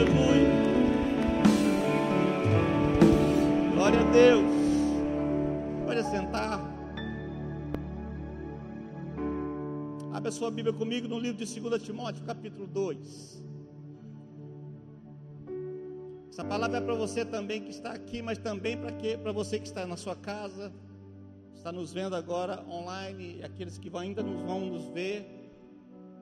[0.00, 0.48] Aleluia.
[3.74, 4.50] Glória a Deus.
[5.84, 6.58] Pode sentar.
[10.10, 13.44] Abre a sua Bíblia comigo no livro de 2 Timóteo, capítulo 2.
[16.30, 19.66] Essa palavra é para você também que está aqui, mas também para para você que
[19.66, 20.72] está na sua casa,
[21.54, 25.39] está nos vendo agora online, e aqueles que ainda nos vão nos ver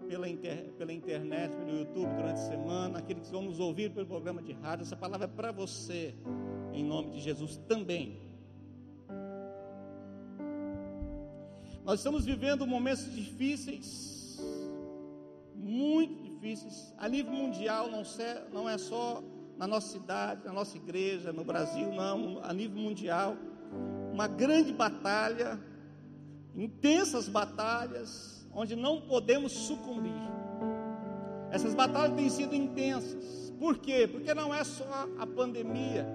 [0.08, 4.06] pela, inter, pela internet, pelo YouTube durante a semana, aqueles que vão nos ouvir pelo
[4.06, 4.82] programa de rádio.
[4.82, 6.14] Essa palavra é para você,
[6.72, 8.18] em nome de Jesus também.
[11.84, 14.38] Nós estamos vivendo momentos difíceis,
[15.54, 18.02] muito difíceis, a nível mundial, não,
[18.52, 19.22] não é só
[19.56, 23.36] na nossa cidade, na nossa igreja, no Brasil, não, a nível mundial.
[24.12, 25.58] Uma grande batalha,
[26.54, 30.12] intensas batalhas, onde não podemos sucumbir.
[31.50, 33.52] Essas batalhas têm sido intensas.
[33.58, 34.06] Por quê?
[34.06, 36.06] Porque não é só a pandemia,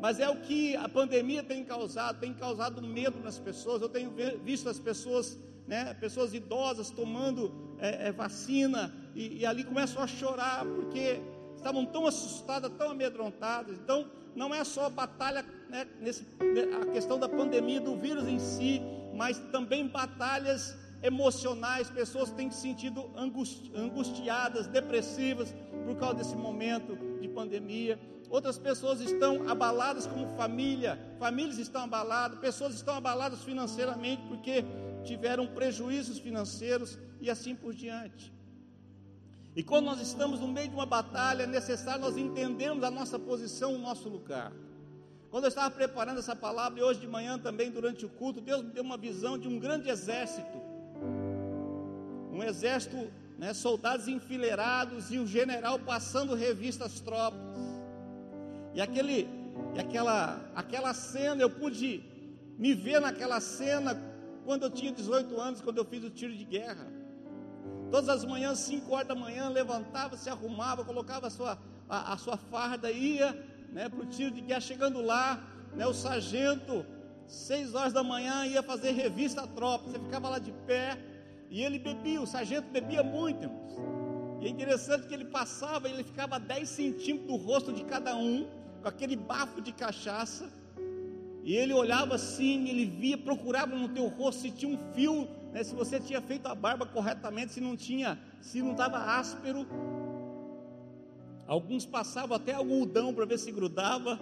[0.00, 3.80] mas é o que a pandemia tem causado, tem causado medo nas pessoas.
[3.80, 4.12] Eu tenho
[4.42, 10.06] visto as pessoas, né, pessoas idosas tomando é, é, vacina e, e, ali começam a
[10.06, 11.20] chorar porque
[11.56, 13.78] estavam tão assustadas, tão amedrontadas.
[13.78, 16.26] Então, não é só a batalha, né, nesse,
[16.80, 18.82] a questão da pandemia, do vírus em si,
[19.14, 21.90] mas também batalhas emocionais.
[21.90, 27.98] Pessoas têm se sentido angusti angustiadas, depressivas por causa desse momento de pandemia.
[28.30, 34.64] Outras pessoas estão abaladas como família, famílias estão abaladas, pessoas estão abaladas financeiramente porque
[35.04, 38.32] tiveram prejuízos financeiros e assim por diante.
[39.54, 43.18] E quando nós estamos no meio de uma batalha, é necessário nós entendermos a nossa
[43.18, 44.50] posição, o nosso lugar.
[45.30, 48.62] Quando eu estava preparando essa palavra, e hoje de manhã também, durante o culto, Deus
[48.62, 50.71] me deu uma visão de um grande exército.
[52.42, 57.40] Um exército, né, soldados enfileirados e o general passando revista às tropas.
[58.74, 59.28] E aquele,
[59.76, 62.02] e aquela, aquela cena, eu pude
[62.58, 63.96] me ver naquela cena
[64.44, 66.84] quando eu tinha 18 anos, quando eu fiz o tiro de guerra.
[67.92, 71.56] Todas as manhãs, 5 horas da manhã, levantava, se arrumava, colocava a sua,
[71.88, 73.32] a, a sua farda, ia
[73.70, 74.60] né, para o tiro de guerra.
[74.60, 75.40] Chegando lá,
[75.76, 76.84] né, o sargento,
[77.28, 79.90] 6 horas da manhã, ia fazer revista à tropa.
[79.90, 80.98] Você ficava lá de pé
[81.52, 83.76] e ele bebia, o sargento bebia muito, irmãos.
[84.40, 88.16] E é interessante que ele passava, ele ficava a 10 centímetros do rosto de cada
[88.16, 88.48] um,
[88.80, 90.50] com aquele bafo de cachaça.
[91.44, 95.62] E ele olhava assim, ele via, procurava no teu rosto se tinha um fio né,
[95.62, 99.66] se você tinha feito a barba corretamente, se não tinha, se não estava áspero.
[101.46, 104.18] Alguns passavam até algodão para ver se grudava.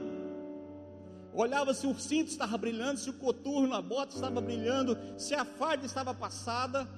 [1.33, 5.45] Olhava se o cinto estava brilhando, se o coturno, a bota estava brilhando, se a
[5.45, 6.89] farda estava passada,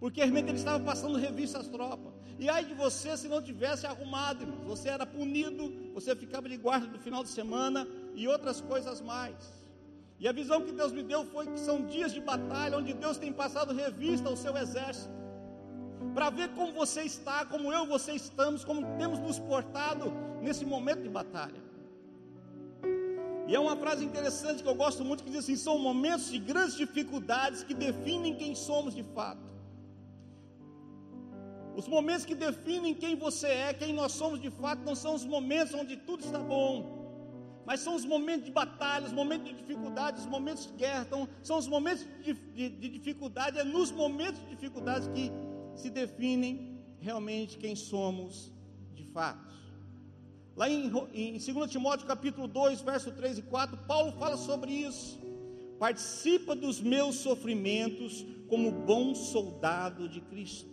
[0.00, 2.14] porque realmente ele estava passando revista às tropas.
[2.38, 6.56] E aí de você se não tivesse arrumado, irmãos, você era punido, você ficava de
[6.56, 9.60] guarda no final de semana e outras coisas mais.
[10.18, 13.18] E a visão que Deus me deu foi que são dias de batalha, onde Deus
[13.18, 15.14] tem passado revista ao seu exército,
[16.14, 21.02] para ver como você está, como eu, você estamos, como temos nos portado nesse momento
[21.02, 21.62] de batalha.
[23.46, 26.38] E é uma frase interessante que eu gosto muito que diz assim: são momentos de
[26.38, 29.49] grandes dificuldades que definem quem somos de fato.
[31.80, 35.24] Os momentos que definem quem você é, quem nós somos de fato, não são os
[35.34, 37.00] momentos onde tudo está bom
[37.70, 41.28] mas são os momentos de batalha, os momentos de dificuldade, os momentos de guerra, então,
[41.40, 45.30] são os momentos de, de, de dificuldade, é nos momentos de dificuldade que
[45.76, 48.52] se definem realmente quem somos
[48.92, 49.54] de fato.
[50.56, 55.20] Lá em, em 2 Timóteo capítulo 2, verso 3 e 4, Paulo fala sobre isso.
[55.78, 60.69] Participa dos meus sofrimentos como bom soldado de Cristo.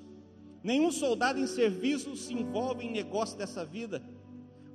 [0.67, 4.03] Nenhum soldado em serviço se envolve em negócio dessa vida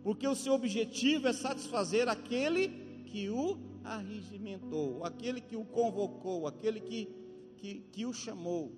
[0.03, 2.69] porque o seu objetivo é satisfazer aquele
[3.05, 7.15] que o arregimentou, aquele que o convocou, aquele que,
[7.59, 8.73] que, que o chamou.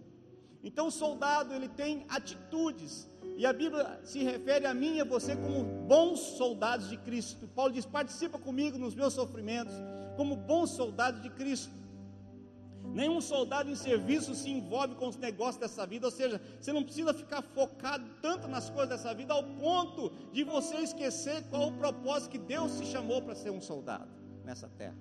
[0.64, 5.04] Então o soldado ele tem atitudes, e a Bíblia se refere a mim e a
[5.04, 7.46] você como bons soldados de Cristo.
[7.54, 9.74] Paulo diz: participa comigo nos meus sofrimentos,
[10.16, 11.83] como bons soldados de Cristo.
[12.94, 16.84] Nenhum soldado em serviço se envolve com os negócios dessa vida, ou seja, você não
[16.84, 21.72] precisa ficar focado tanto nas coisas dessa vida ao ponto de você esquecer qual o
[21.72, 24.08] propósito que Deus te chamou para ser um soldado
[24.44, 24.96] nessa terra.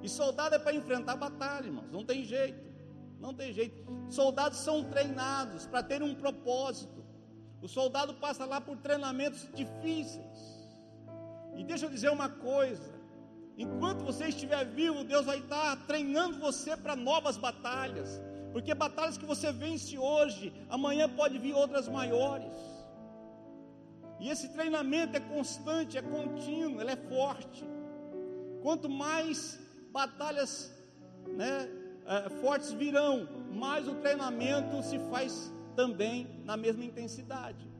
[0.00, 2.64] E soldado é para enfrentar batalha, irmãos, não tem jeito,
[3.18, 3.84] não tem jeito.
[4.08, 7.04] Soldados são treinados para ter um propósito.
[7.60, 10.60] O soldado passa lá por treinamentos difíceis.
[11.56, 12.99] E deixa eu dizer uma coisa:
[13.56, 18.20] Enquanto você estiver vivo, Deus vai estar treinando você para novas batalhas.
[18.52, 22.52] Porque batalhas que você vence hoje, amanhã pode vir outras maiores.
[24.18, 27.64] E esse treinamento é constante, é contínuo, ele é forte.
[28.62, 29.58] Quanto mais
[29.90, 30.70] batalhas
[31.26, 31.68] né,
[32.06, 37.70] é, fortes virão, mais o treinamento se faz também na mesma intensidade.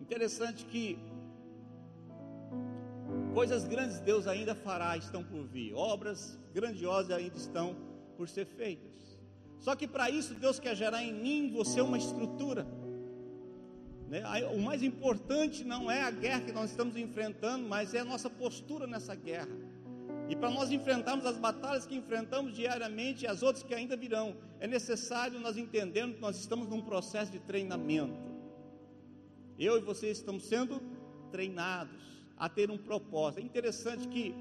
[0.00, 0.98] Interessante que
[3.30, 7.76] coisas grandes Deus ainda fará, estão por vir, obras grandiosas ainda estão
[8.16, 9.18] por ser feitas.
[9.58, 12.66] Só que para isso Deus quer gerar em mim, você, uma estrutura.
[14.08, 14.22] Né?
[14.52, 18.28] O mais importante não é a guerra que nós estamos enfrentando, mas é a nossa
[18.28, 19.56] postura nessa guerra.
[20.28, 24.36] E para nós enfrentarmos as batalhas que enfrentamos diariamente e as outras que ainda virão,
[24.58, 28.30] é necessário nós entendermos que nós estamos num processo de treinamento.
[29.58, 30.80] Eu e você estamos sendo
[31.30, 33.40] treinados a ter um propósito.
[33.40, 34.34] É interessante que,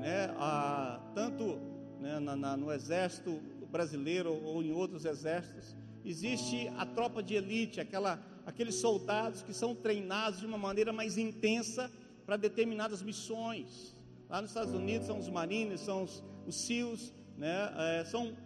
[0.00, 1.56] né, a, tanto
[2.00, 7.80] né, na, na, no exército brasileiro ou em outros exércitos, existe a tropa de elite,
[7.80, 11.90] aquela, aqueles soldados que são treinados de uma maneira mais intensa
[12.26, 13.94] para determinadas missões.
[14.28, 18.36] Lá nos Estados Unidos são os Marines, são os, os SEALs, né, é, são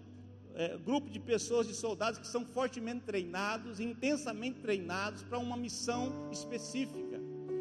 [0.55, 6.29] é, grupo de pessoas, de soldados que são fortemente treinados, intensamente treinados para uma missão
[6.31, 7.10] específica.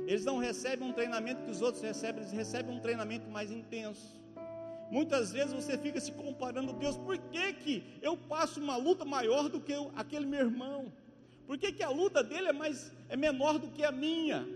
[0.09, 4.19] Eles não recebem um treinamento que os outros recebem, eles recebem um treinamento mais intenso.
[4.89, 9.49] Muitas vezes você fica se comparando, Deus, por que, que eu passo uma luta maior
[9.49, 10.91] do que eu, aquele meu irmão?
[11.45, 14.47] Por que, que a luta dele é, mais, é menor do que a minha?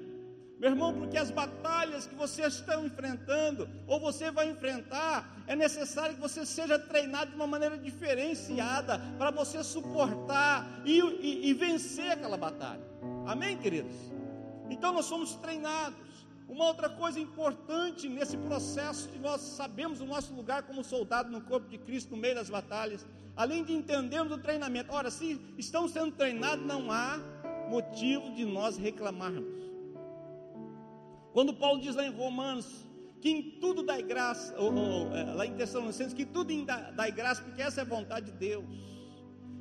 [0.59, 6.15] Meu irmão, porque as batalhas que você está enfrentando, ou você vai enfrentar, é necessário
[6.15, 12.09] que você seja treinado de uma maneira diferenciada, para você suportar e, e, e vencer
[12.09, 12.81] aquela batalha.
[13.27, 14.12] Amém, queridos?
[14.73, 15.99] Então nós somos treinados.
[16.47, 21.41] Uma outra coisa importante nesse processo de nós sabemos o nosso lugar como soldado no
[21.41, 23.05] corpo de Cristo no meio das batalhas,
[23.35, 24.91] além de entendermos o treinamento.
[24.91, 27.19] Ora, se estamos sendo treinados, não há
[27.69, 29.63] motivo de nós reclamarmos.
[31.31, 32.67] Quando Paulo diz lá em Romanos
[33.21, 37.09] que em tudo dá graça, ou, ou é, lá em Tessalonicenses, que tudo dá, dá
[37.09, 38.65] graça, porque essa é a vontade de Deus.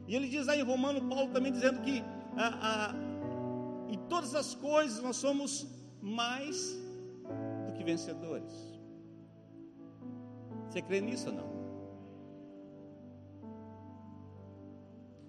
[0.08, 2.02] E ele diz lá em Romano, Paulo também dizendo que
[2.36, 2.94] a, a,
[3.92, 5.66] em todas as coisas nós somos
[6.00, 6.76] mais
[7.66, 8.52] do que vencedores.
[10.68, 11.52] Você crê nisso ou não?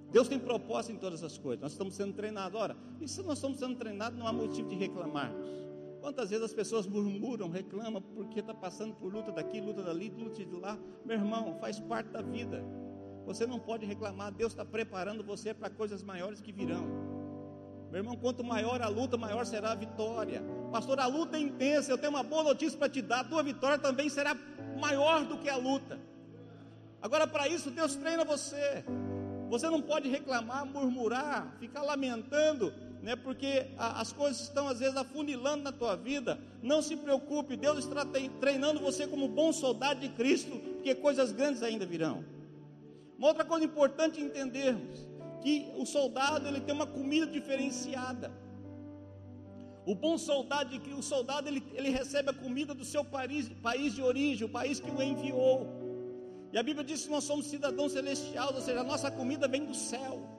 [0.10, 1.62] Deus tem propósito em todas as coisas.
[1.62, 2.60] Nós estamos sendo treinados.
[2.60, 5.50] Ora, e se nós estamos sendo treinados, não há motivo de reclamarmos.
[6.00, 10.45] Quantas vezes as pessoas murmuram, reclamam, porque está passando por luta daqui, luta dali, luta
[10.45, 10.77] de lá.
[11.04, 12.63] Meu irmão, faz parte da vida.
[13.25, 14.31] Você não pode reclamar.
[14.31, 17.12] Deus está preparando você para coisas maiores que virão.
[17.94, 20.42] Meu irmão, quanto maior a luta, maior será a vitória.
[20.72, 21.92] Pastor, a luta é intensa.
[21.92, 23.19] Eu tenho uma boa notícia para te dar.
[23.19, 24.36] A tua vitória também será
[24.81, 26.00] maior do que a luta.
[27.00, 28.84] Agora, para isso, Deus treina você.
[29.48, 32.74] Você não pode reclamar, murmurar, ficar lamentando,
[33.04, 33.16] né?
[33.16, 36.40] Porque a, as coisas estão às vezes afunilando na tua vida.
[36.63, 38.04] Não se preocupe, Deus está
[38.42, 42.25] treinando você como bom soldado de Cristo, porque coisas grandes ainda virão.
[43.19, 45.12] Uma outra coisa importante entendermos
[45.44, 48.31] que o soldado ele tem uma comida diferenciada.
[49.86, 54.01] O bom soldado, o soldado ele, ele recebe a comida do seu país, país de
[54.01, 55.68] origem, o país que o enviou.
[56.54, 59.66] E a Bíblia diz que nós somos cidadãos celestiais, ou seja, a nossa comida vem
[59.66, 60.32] do céu.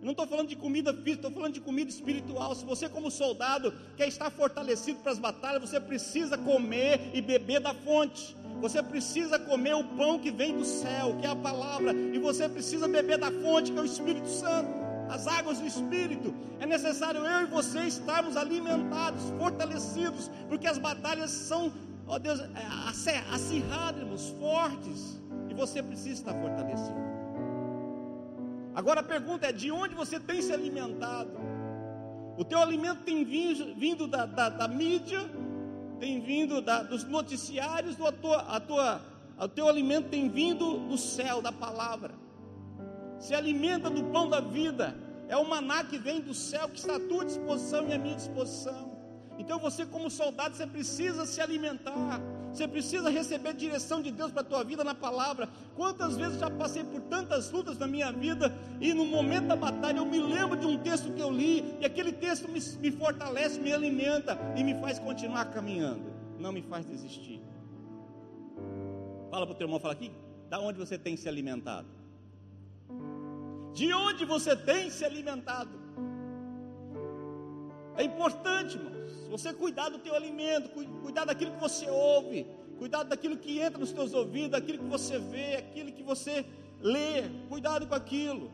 [0.00, 2.54] Eu não estou falando de comida física, estou falando de comida espiritual.
[2.54, 7.60] Se você, como soldado, quer estar fortalecido para as batalhas, você precisa comer e beber
[7.60, 8.36] da fonte.
[8.60, 12.48] Você precisa comer o pão que vem do céu, que é a palavra, e você
[12.48, 14.70] precisa beber da fonte, que é o Espírito Santo,
[15.08, 16.32] as águas do Espírito.
[16.60, 21.72] É necessário eu e você estarmos alimentados, fortalecidos, porque as batalhas são,
[22.06, 27.07] ó Deus, é, acirradas, fortes, e você precisa estar fortalecido.
[28.78, 31.32] Agora a pergunta é: de onde você tem se alimentado?
[32.36, 35.28] O teu alimento tem vindo, da, da, da mídia
[35.98, 39.02] tem vindo da, dos noticiários, do, a tua, a tua,
[39.36, 42.14] o teu alimento tem vindo do céu, da palavra.
[43.18, 46.94] Se alimenta do pão da vida, é o maná que vem do céu, que está
[46.94, 48.96] à tua disposição e à minha disposição.
[49.40, 52.20] Então você, como soldado, você precisa se alimentar.
[52.52, 55.48] Você precisa receber direção de Deus para a tua vida na palavra.
[55.76, 59.98] Quantas vezes já passei por tantas lutas na minha vida e no momento da batalha
[59.98, 63.60] eu me lembro de um texto que eu li e aquele texto me, me fortalece,
[63.60, 66.12] me alimenta e me faz continuar caminhando.
[66.38, 67.42] Não me faz desistir.
[69.30, 70.10] Fala para o teu irmão, fala aqui,
[70.48, 71.88] da onde você tem se alimentado?
[73.74, 75.78] De onde você tem se alimentado?
[77.96, 78.97] É importante, irmão
[79.28, 80.70] você cuidar do teu alimento,
[81.02, 82.46] cuidar daquilo que você ouve,
[82.78, 86.44] cuidar daquilo que entra nos teus ouvidos, daquilo que você vê, aquilo que você
[86.80, 88.50] lê, cuidado com aquilo.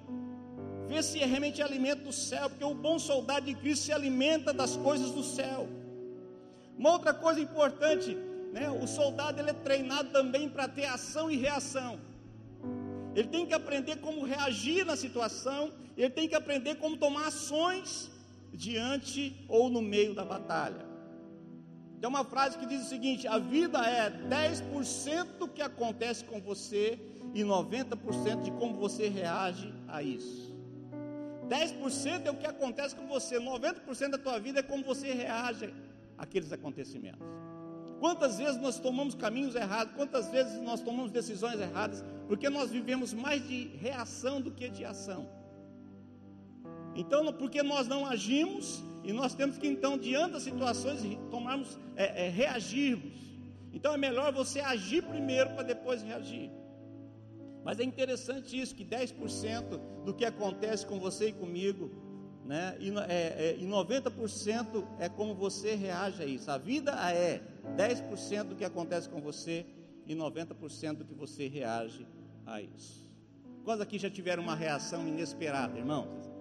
[0.87, 3.93] ver se é realmente é alimento do céu, porque o bom soldado de Cristo se
[3.93, 5.67] alimenta das coisas do céu.
[6.77, 8.15] Uma outra coisa importante,
[8.53, 11.99] né, o soldado ele é treinado também para ter ação e reação.
[13.15, 18.11] Ele tem que aprender como reagir na situação, ele tem que aprender como tomar ações
[18.55, 20.87] diante ou no meio da batalha.
[22.01, 26.41] Tem uma frase que diz o seguinte: a vida é 10% do que acontece com
[26.41, 26.99] você
[27.35, 30.55] e 90% de como você reage a isso.
[31.49, 35.75] 10% é o que acontece com você, 90% da tua vida é como você reage
[36.17, 37.27] àqueles acontecimentos.
[38.01, 43.13] Quantas vezes nós tomamos caminhos errados, quantas vezes nós tomamos decisões erradas, porque nós vivemos
[43.13, 45.29] mais de reação do que de ação.
[46.95, 52.27] Então, porque nós não agimos e nós temos que então, diante das situações, tomarmos, é,
[52.27, 53.13] é, reagirmos.
[53.73, 56.51] Então é melhor você agir primeiro para depois reagir.
[57.65, 61.91] Mas é interessante isso, que 10% do que acontece com você e comigo,
[62.45, 66.51] né, e, é, é, e 90% é como você reage a isso.
[66.51, 67.43] A vida é
[67.77, 69.67] 10% do que acontece com você
[70.07, 72.07] e 90% do que você reage
[72.47, 73.05] a isso.
[73.65, 76.34] Quantos aqui já tiveram uma reação inesperada, irmãos?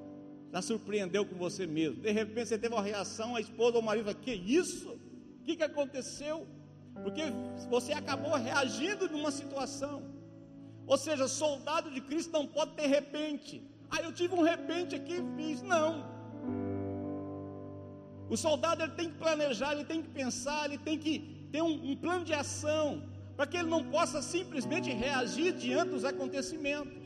[0.54, 2.00] Já surpreendeu com você mesmo?
[2.00, 4.90] De repente você teve uma reação, a esposa ou o marido falou: Que isso?
[4.90, 6.48] O que, que aconteceu?
[7.02, 7.24] Porque
[7.72, 10.04] você acabou reagindo numa situação.
[10.86, 13.64] Ou seja, soldado de Cristo não pode ter repente.
[13.90, 15.64] Ah, eu tive um repente aqui e fiz.
[15.64, 16.06] Não.
[18.30, 21.92] O soldado ele tem que planejar, ele tem que pensar, ele tem que ter um,
[21.92, 23.02] um plano de ação
[23.36, 27.03] para que ele não possa simplesmente reagir diante dos acontecimentos.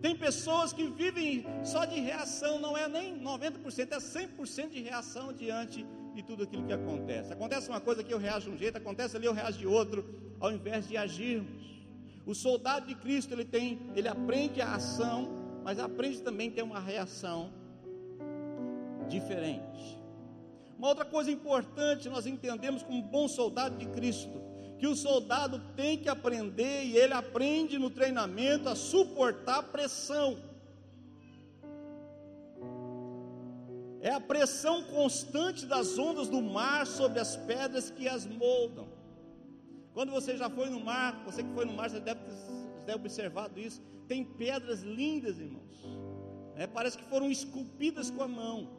[0.00, 5.32] Tem pessoas que vivem só de reação, não é nem 90%, é 100% de reação
[5.32, 7.32] diante de tudo aquilo que acontece.
[7.32, 10.04] Acontece uma coisa que eu reajo de um jeito, acontece ali eu reajo de outro,
[10.38, 11.68] ao invés de agirmos.
[12.24, 15.28] O soldado de Cristo, ele tem, ele aprende a ação,
[15.64, 17.52] mas aprende também a ter uma reação
[19.08, 19.98] diferente.
[20.78, 24.40] Uma outra coisa importante, nós entendemos como bom soldado de Cristo,
[24.78, 30.38] que o soldado tem que aprender, e ele aprende no treinamento a suportar pressão.
[34.00, 38.88] É a pressão constante das ondas do mar sobre as pedras que as moldam.
[39.92, 42.20] Quando você já foi no mar, você que foi no mar, você deve
[42.86, 43.82] ter observado isso.
[44.06, 45.84] Tem pedras lindas, irmãos.
[46.54, 48.77] É, parece que foram esculpidas com a mão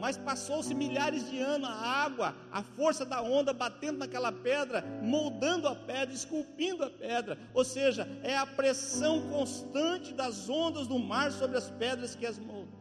[0.00, 5.68] mas passou-se milhares de anos, a água, a força da onda batendo naquela pedra, moldando
[5.68, 11.30] a pedra, esculpindo a pedra, ou seja, é a pressão constante das ondas do mar
[11.30, 12.80] sobre as pedras que as moldam.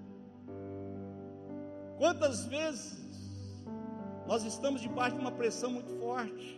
[1.97, 2.97] Quantas vezes
[4.25, 6.57] nós estamos debaixo de uma pressão muito forte,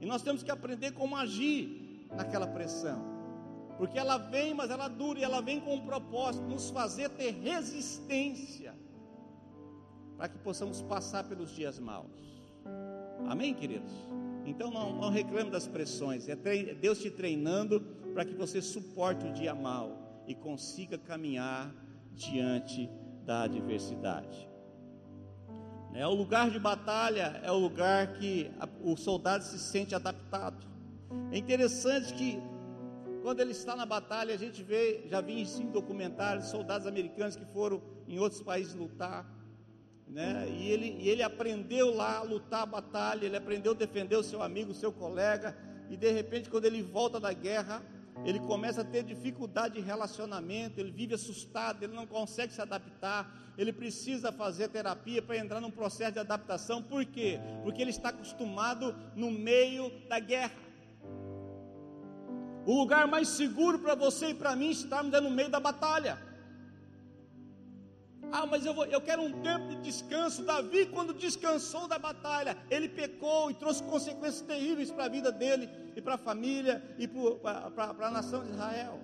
[0.00, 3.00] e nós temos que aprender como agir naquela pressão,
[3.78, 7.30] porque ela vem, mas ela dura, e ela vem com um propósito, nos fazer ter
[7.30, 8.73] resistência
[10.16, 12.10] para que possamos passar pelos dias maus.
[13.28, 13.92] Amém, queridos?
[14.46, 16.36] Então não, não reclame das pressões, é
[16.74, 17.80] Deus te treinando
[18.12, 21.74] para que você suporte o dia mau e consiga caminhar
[22.12, 22.88] diante
[23.24, 24.48] da adversidade.
[25.94, 28.50] É o lugar de batalha é o lugar que
[28.82, 30.66] o soldado se sente adaptado.
[31.30, 32.42] É interessante que
[33.22, 37.44] quando ele está na batalha, a gente vê, já vi em documentários, soldados americanos que
[37.46, 39.24] foram em outros países lutar
[40.14, 40.46] né?
[40.48, 44.22] E ele, e ele aprendeu lá a lutar a batalha, ele aprendeu a defender o
[44.22, 45.56] seu amigo, o seu colega,
[45.90, 47.82] e de repente, quando ele volta da guerra,
[48.24, 53.28] ele começa a ter dificuldade de relacionamento, ele vive assustado, ele não consegue se adaptar,
[53.58, 57.40] ele precisa fazer terapia para entrar num processo de adaptação, por quê?
[57.64, 60.62] Porque ele está acostumado no meio da guerra.
[62.64, 64.70] O lugar mais seguro para você e para mim
[65.12, 66.16] é no meio da batalha.
[68.32, 70.42] Ah, mas eu, vou, eu quero um tempo de descanso.
[70.42, 75.68] Davi, quando descansou da batalha, ele pecou e trouxe consequências terríveis para a vida dele
[75.96, 79.00] e para a família e para a nação de Israel.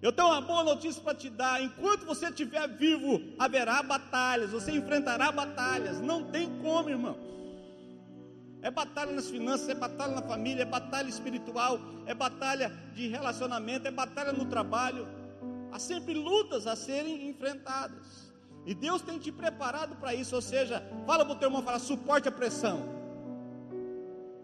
[0.00, 4.72] Eu tenho uma boa notícia para te dar: enquanto você estiver vivo, haverá batalhas, você
[4.72, 6.00] enfrentará batalhas.
[6.00, 7.16] Não tem como, irmãos.
[8.62, 13.86] É batalha nas finanças, é batalha na família, é batalha espiritual, é batalha de relacionamento,
[13.86, 15.06] é batalha no trabalho.
[15.72, 18.32] Há sempre lutas a serem enfrentadas.
[18.64, 20.34] E Deus tem te preparado para isso.
[20.34, 22.96] Ou seja, fala para o teu irmão, fala, suporte a pressão.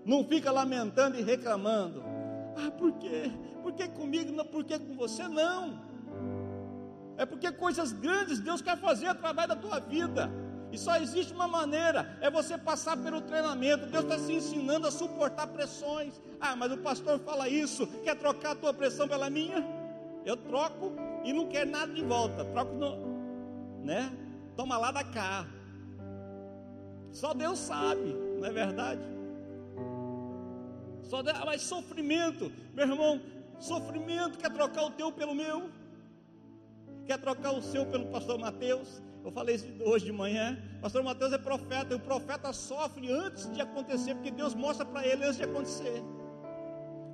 [0.04, 2.02] Não fica lamentando e reclamando.
[2.56, 3.30] Ah, por quê?
[3.62, 4.32] Por que comigo?
[4.32, 5.26] Não, por que com você?
[5.26, 5.80] Não.
[7.16, 10.30] É porque coisas grandes Deus quer fazer através da tua vida.
[10.72, 13.86] E só existe uma maneira, é você passar pelo treinamento.
[13.86, 16.18] Deus está se ensinando a suportar pressões.
[16.40, 19.81] Ah, mas o pastor fala isso, quer trocar a tua pressão pela minha?
[20.24, 20.92] Eu troco
[21.24, 22.44] e não quero nada de volta.
[22.46, 24.12] Troco no, né?
[24.56, 25.46] Toma lá da cá.
[27.10, 29.02] Só Deus sabe, não é verdade?
[31.02, 33.20] Só Deus, mas sofrimento, meu irmão,
[33.58, 35.68] sofrimento quer trocar o teu pelo meu?
[37.04, 39.02] Quer trocar o seu pelo pastor Mateus?
[39.24, 40.58] Eu falei isso hoje de manhã.
[40.80, 45.06] Pastor Mateus é profeta, e o profeta sofre antes de acontecer, porque Deus mostra para
[45.06, 46.02] ele antes de acontecer.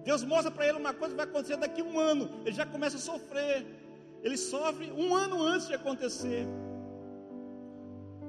[0.05, 2.31] Deus mostra para ele uma coisa que vai acontecer daqui a um ano.
[2.45, 3.67] Ele já começa a sofrer.
[4.23, 6.47] Ele sofre um ano antes de acontecer.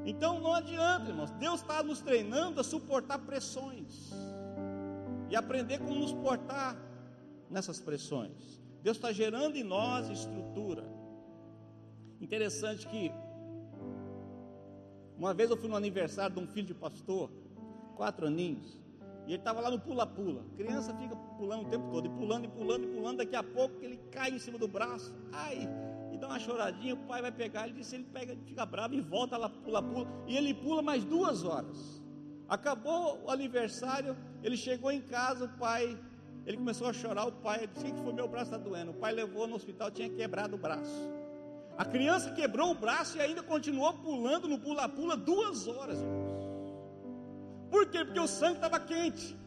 [0.05, 1.31] Então não adianta, irmãos.
[1.31, 4.11] Deus está nos treinando a suportar pressões
[5.29, 6.75] e aprender como nos portar
[7.49, 8.59] nessas pressões.
[8.81, 10.83] Deus está gerando em nós estrutura.
[12.21, 13.11] Interessante que
[15.17, 17.29] uma vez eu fui no aniversário de um filho de pastor,
[17.95, 18.79] quatro aninhos,
[19.29, 20.43] e ele estava lá no pula-pula.
[20.57, 23.17] Criança fica pulando o tempo todo, e pulando, e pulando, e pulando.
[23.17, 25.13] Daqui a pouco ele cai em cima do braço.
[25.31, 25.69] Ai,
[26.11, 26.95] e dá uma choradinha.
[26.95, 27.67] O pai vai pegar.
[27.67, 30.07] Ele disse: ele pega, fica bravo e volta lá, pula, pula.
[30.25, 32.01] E ele pula mais duas horas.
[32.47, 34.17] Acabou o aniversário.
[34.41, 35.45] Ele chegou em casa.
[35.45, 35.95] O pai,
[36.43, 37.27] ele começou a chorar.
[37.27, 38.89] O pai disse: que foi meu braço está doendo.
[38.89, 41.07] O pai levou no hospital, tinha quebrado o braço.
[41.77, 45.99] A criança quebrou o braço e ainda continuou pulando no pula-pula duas horas.
[47.69, 48.03] Por quê?
[48.03, 49.37] Porque o sangue estava quente.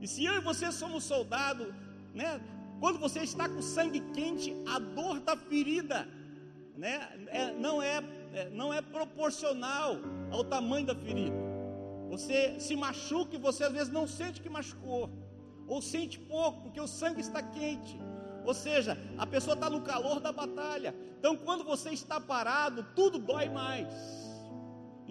[0.00, 1.68] E se eu e você somos soldados,
[2.14, 2.40] né?
[2.80, 6.08] Quando você está com sangue quente, a dor da ferida,
[6.76, 7.08] né?
[7.28, 8.02] É, não é,
[8.32, 9.96] é, não é proporcional
[10.30, 11.36] ao tamanho da ferida.
[12.10, 15.08] Você se machuca e você às vezes não sente que machucou,
[15.66, 17.98] ou sente pouco, porque o sangue está quente.
[18.44, 20.94] Ou seja, a pessoa está no calor da batalha.
[21.18, 23.88] Então, quando você está parado, tudo dói mais.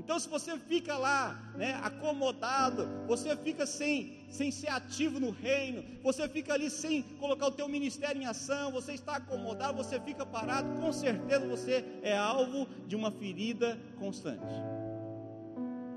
[0.04, 5.84] Então, se você fica lá, né, acomodado, você fica sem, sem ser ativo no reino,
[6.02, 10.26] você fica ali sem colocar o teu ministério em ação, você está acomodado, você fica
[10.26, 14.56] parado, com certeza você é alvo de uma ferida constante.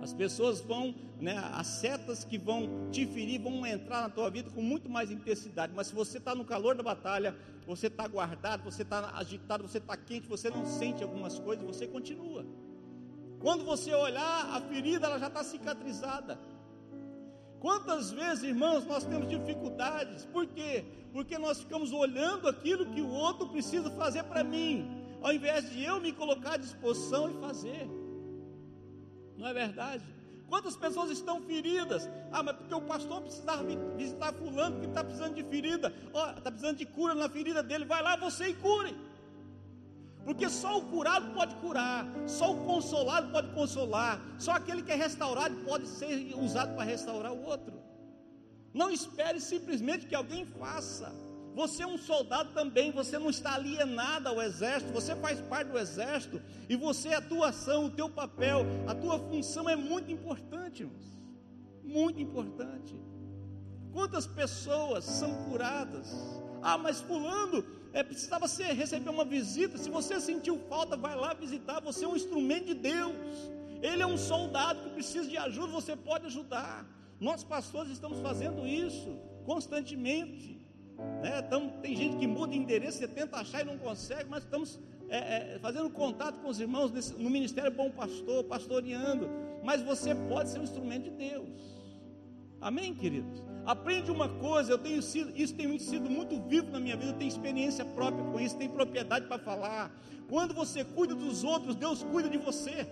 [0.03, 4.51] As pessoas vão, né, as setas que vão te ferir vão entrar na tua vida
[4.51, 5.73] com muito mais intensidade.
[5.75, 7.35] Mas se você está no calor da batalha,
[7.67, 11.87] você está guardado, você está agitado, você está quente, você não sente algumas coisas, você
[11.87, 12.45] continua.
[13.45, 16.39] Quando você olhar, a ferida ela já está cicatrizada.
[17.61, 20.25] Quantas vezes, irmãos, nós temos dificuldades?
[20.25, 20.83] Por quê?
[21.13, 25.85] Porque nós ficamos olhando aquilo que o outro precisa fazer para mim, ao invés de
[25.85, 27.87] eu me colocar à disposição e fazer.
[29.37, 30.03] Não é verdade?
[30.49, 32.09] Quantas pessoas estão feridas?
[32.33, 33.63] Ah, mas porque o pastor precisava
[33.95, 35.93] visitar fulano que está precisando de ferida,
[36.39, 38.97] está precisando de cura na ferida dele, vai lá você e cure.
[40.25, 44.95] Porque só o curado pode curar, só o consolado pode consolar, só aquele que é
[44.95, 47.75] restaurado pode ser usado para restaurar o outro.
[48.73, 51.13] Não espere simplesmente que alguém faça.
[51.55, 55.79] Você é um soldado também, você não está alienado ao exército, você faz parte do
[55.79, 60.83] exército, e você, a tua ação, o teu papel, a tua função é muito importante,
[60.83, 61.07] irmãos.
[61.85, 63.01] Muito importante.
[63.93, 66.13] Quantas pessoas são curadas?
[66.61, 67.63] Ah, mas fulano
[67.95, 69.79] é, precisava ser, receber uma visita.
[69.79, 71.81] Se você sentiu falta, vai lá visitar.
[71.81, 73.15] Você é um instrumento de Deus.
[73.81, 76.85] Ele é um soldado que precisa de ajuda, você pode ajudar.
[77.21, 80.59] Nós pastores estamos fazendo isso constantemente.
[81.23, 81.39] Né?
[81.39, 84.81] Então, tem gente que muda de endereço, você tenta achar e não consegue, mas estamos
[85.09, 89.29] é, é, fazendo contato com os irmãos nesse, no Ministério Bom Pastor, pastoreando.
[89.63, 91.49] Mas você pode ser um instrumento de Deus.
[92.61, 93.54] Amém, queridos?
[93.67, 97.17] Aprende uma coisa, eu tenho sido, isso tem sido muito vivo na minha vida, eu
[97.17, 99.91] tenho experiência própria com isso, tenho propriedade para falar.
[100.29, 102.87] Quando você cuida dos outros, Deus cuida de você.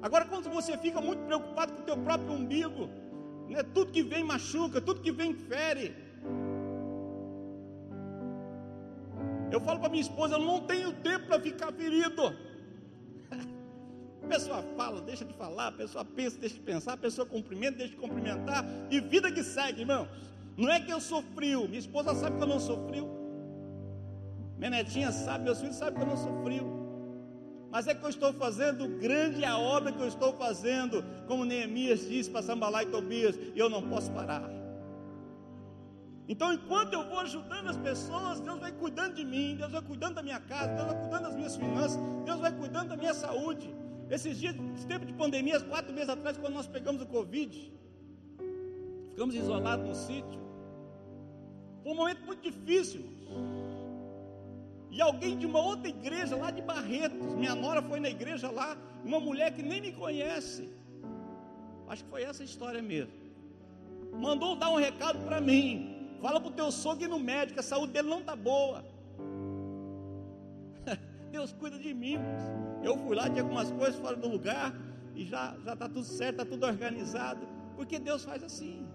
[0.00, 2.88] Agora, quando você fica muito preocupado com o teu próprio umbigo,
[3.48, 5.94] né, tudo que vem machuca, tudo que vem fere,
[9.54, 12.22] Eu falo para minha esposa, eu não tenho tempo para ficar ferido.
[14.24, 17.78] A pessoa fala, deixa de falar, a pessoa pensa, deixa de pensar, a pessoa cumprimenta,
[17.78, 20.08] deixa de cumprimentar, e vida que segue, irmãos.
[20.56, 23.08] Não é que eu sou frio, minha esposa sabe que eu não sou frio,
[24.56, 26.66] minha netinha sabe, meus filhos sabem que eu não sou frio,
[27.70, 32.08] mas é que eu estou fazendo grande a obra que eu estou fazendo, como Neemias
[32.08, 34.48] disse para Sambalá e Tobias, e eu não posso parar.
[36.26, 40.14] Então, enquanto eu vou ajudando as pessoas, Deus vai cuidando de mim, Deus vai cuidando
[40.14, 43.83] da minha casa, Deus vai cuidando das minhas finanças, Deus vai cuidando da minha saúde.
[44.10, 47.72] Esses dias, esse tempo de pandemia, quatro meses atrás, quando nós pegamos o Covid,
[49.10, 50.40] ficamos isolados no sítio.
[51.82, 53.02] Foi um momento muito difícil.
[54.90, 58.76] E alguém de uma outra igreja lá de Barretos, minha nora foi na igreja lá,
[59.04, 60.68] uma mulher que nem me conhece.
[61.88, 63.12] Acho que foi essa história mesmo.
[64.12, 66.18] Mandou dar um recado para mim.
[66.22, 68.84] Fala para o teu sogro ir no médico, a saúde dele não está boa.
[71.34, 72.16] Deus cuida de mim.
[72.80, 74.72] Eu fui lá, tinha algumas coisas fora do lugar,
[75.16, 77.44] e já está tudo certo, está tudo organizado,
[77.74, 78.86] porque Deus faz assim.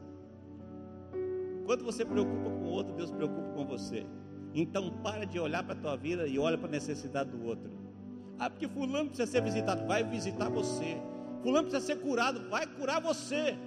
[1.65, 4.05] Quando você preocupa com o outro, Deus preocupa com você.
[4.53, 7.69] Então para de olhar para a tua vida e olha para a necessidade do outro.
[8.39, 10.97] Ah, porque fulano precisa ser visitado, vai visitar você.
[11.43, 13.57] Fulano precisa ser curado, vai curar você.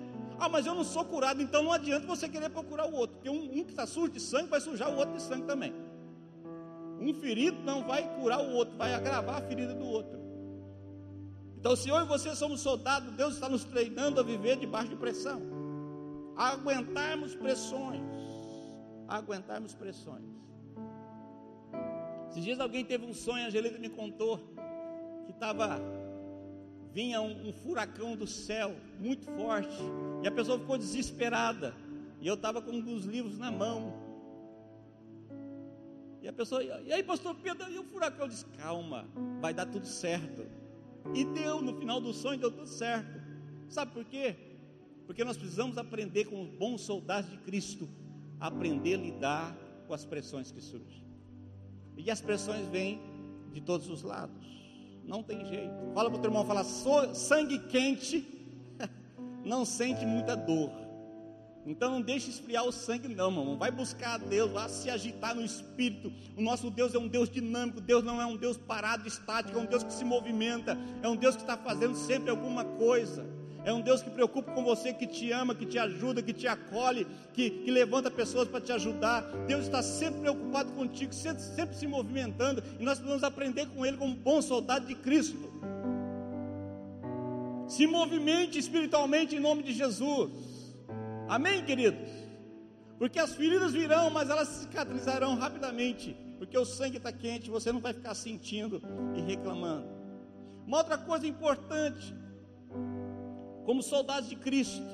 [0.40, 3.28] Ah, mas eu não sou curado, então não adianta você querer procurar o outro, porque
[3.28, 5.74] um, um que está sujo de sangue vai sujar o outro de sangue também.
[7.03, 10.23] Um ferido não vai curar o outro, vai agravar a ferida do outro.
[11.59, 14.97] Então, se eu e você somos soldados, Deus está nos treinando a viver debaixo de
[14.97, 15.41] pressão,
[16.37, 18.03] a aguentarmos pressões,
[19.09, 20.25] a aguentarmos pressões.
[22.31, 24.38] Esses dias alguém teve um sonho, a Angelina me contou,
[25.27, 25.81] que estava
[26.93, 29.79] vinha um, um, furacão do céu muito forte,
[30.23, 31.75] e a pessoa ficou desesperada,
[32.21, 34.02] e eu estava com um dos livros na mão.
[36.22, 39.06] E a pessoa, e aí, pastor Pedro, e o furacão disse: calma,
[39.40, 40.46] vai dar tudo certo.
[41.14, 43.20] E deu, no final do sonho, deu tudo certo.
[43.68, 44.37] Sabe por quê?
[45.06, 47.88] Porque nós precisamos aprender com os bons soldados de Cristo,
[48.38, 49.56] aprender a lidar
[49.87, 51.02] com as pressões que surgem.
[51.96, 53.00] E as pressões vêm
[53.52, 54.52] de todos os lados
[55.04, 55.74] não tem jeito.
[55.94, 58.26] Fala para o teu irmão, fala, sangue quente
[59.44, 60.70] não sente muita dor.
[61.64, 63.57] Então não deixe esfriar o sangue, não, irmão.
[63.57, 66.12] Vai buscar a Deus, vai se agitar no espírito.
[66.37, 67.81] O nosso Deus é um Deus dinâmico.
[67.81, 71.14] Deus não é um Deus parado, estático, é um Deus que se movimenta, é um
[71.14, 73.25] Deus que está fazendo sempre alguma coisa.
[73.64, 76.48] É um Deus que preocupa com você, que te ama, que te ajuda, que te
[76.48, 79.22] acolhe, que, que levanta pessoas para te ajudar.
[79.46, 82.61] Deus está sempre preocupado contigo, sempre, sempre se movimentando.
[82.81, 85.48] E nós precisamos aprender com Ele como bom soldado de Cristo.
[87.68, 90.52] Se movimente espiritualmente em nome de Jesus.
[91.33, 92.11] Amém, queridos?
[92.99, 96.14] Porque as feridas virão, mas elas cicatrizarão rapidamente.
[96.37, 98.83] Porque o sangue está quente, você não vai ficar sentindo
[99.16, 99.88] e reclamando.
[100.66, 102.14] Uma outra coisa importante
[103.64, 104.85] como soldados de Cristo,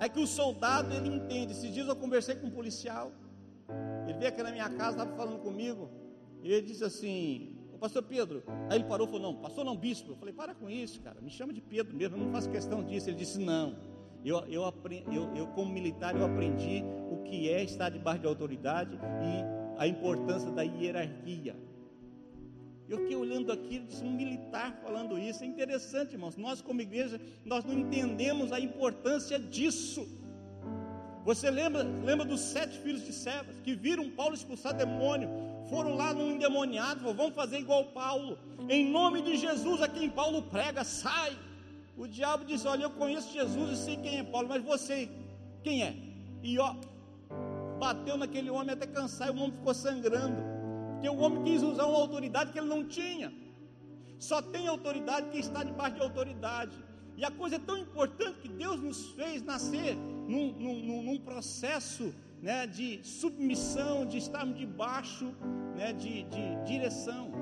[0.00, 1.52] é que o soldado ele entende.
[1.52, 3.12] Esses dias eu conversei com um policial,
[4.04, 5.90] ele veio aqui na minha casa, estava falando comigo,
[6.42, 9.76] e ele disse assim: o pastor Pedro, aí ele parou e falou: Não, pastor não,
[9.76, 10.12] bispo.
[10.12, 12.82] Eu falei: Para com isso, cara, me chama de Pedro mesmo, eu não faço questão
[12.82, 13.10] disso.
[13.10, 13.76] Ele disse: Não,
[14.24, 14.62] eu, eu,
[15.12, 19.86] eu, eu como militar, eu aprendi o que é estar debaixo de autoridade e a
[19.86, 21.56] importância da hierarquia.
[22.88, 25.44] Eu fiquei olhando aquilo, disse um militar falando isso.
[25.44, 26.36] É interessante, irmãos.
[26.38, 30.08] Nós, como igreja, nós não entendemos a importância disso.
[31.22, 35.28] Você lembra, lembra dos sete filhos de Sebas que viram Paulo expulsar demônio?
[35.68, 38.38] Foram lá no endemoniado, vamos fazer igual Paulo.
[38.70, 41.36] Em nome de Jesus, a quem Paulo prega, sai.
[41.98, 45.10] O diabo disse: Olha, eu conheço Jesus e sei quem é Paulo, mas você,
[45.64, 45.96] quem é?
[46.42, 46.76] E ó,
[47.80, 50.40] bateu naquele homem até cansar, e o homem ficou sangrando.
[50.92, 53.32] Porque o homem quis usar uma autoridade que ele não tinha.
[54.18, 56.76] Só tem autoridade quem está debaixo de autoridade.
[57.16, 62.14] E a coisa é tão importante que Deus nos fez nascer num, num, num processo
[62.40, 65.34] né, de submissão, de estarmos debaixo
[65.76, 67.32] né, de, de direção.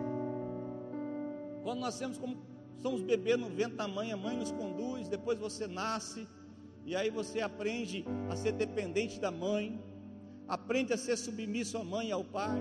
[1.62, 2.38] Quando nós temos como
[2.80, 6.26] somos bebês no vento da mãe, a mãe nos conduz, depois você nasce,
[6.84, 9.82] e aí você aprende a ser dependente da mãe,
[10.46, 12.60] aprende a ser submisso à mãe e ao pai.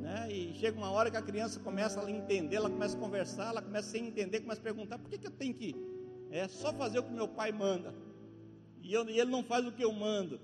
[0.00, 0.28] Né?
[0.30, 3.62] E chega uma hora que a criança começa a entender, ela começa a conversar, ela
[3.62, 5.74] começa a entender, começa a perguntar: por que, que eu tenho que
[6.30, 7.92] é, só fazer o que meu pai manda?
[8.82, 10.38] E, eu, e ele não faz o que eu mando.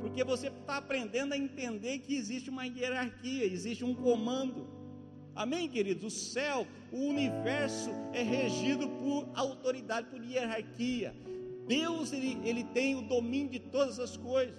[0.00, 4.66] Porque você está aprendendo a entender que existe uma hierarquia, existe um comando.
[5.34, 6.04] Amém, queridos?
[6.04, 11.14] O céu, o universo é regido por autoridade, por hierarquia.
[11.66, 14.54] Deus, ele, ele tem o domínio de todas as coisas.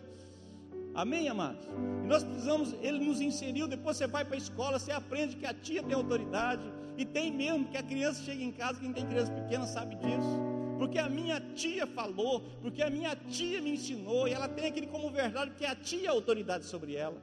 [0.94, 1.66] Amém, amados?
[2.04, 3.68] E nós precisamos, ele nos inseriu.
[3.68, 6.64] Depois você vai para a escola, você aprende que a tia tem autoridade.
[6.98, 10.40] E tem mesmo que a criança chega em casa, quem tem criança pequena sabe disso.
[10.78, 14.88] Porque a minha tia falou, porque a minha tia me ensinou, e ela tem aquele
[14.88, 17.22] como verdade, porque a tia é autoridade sobre ela.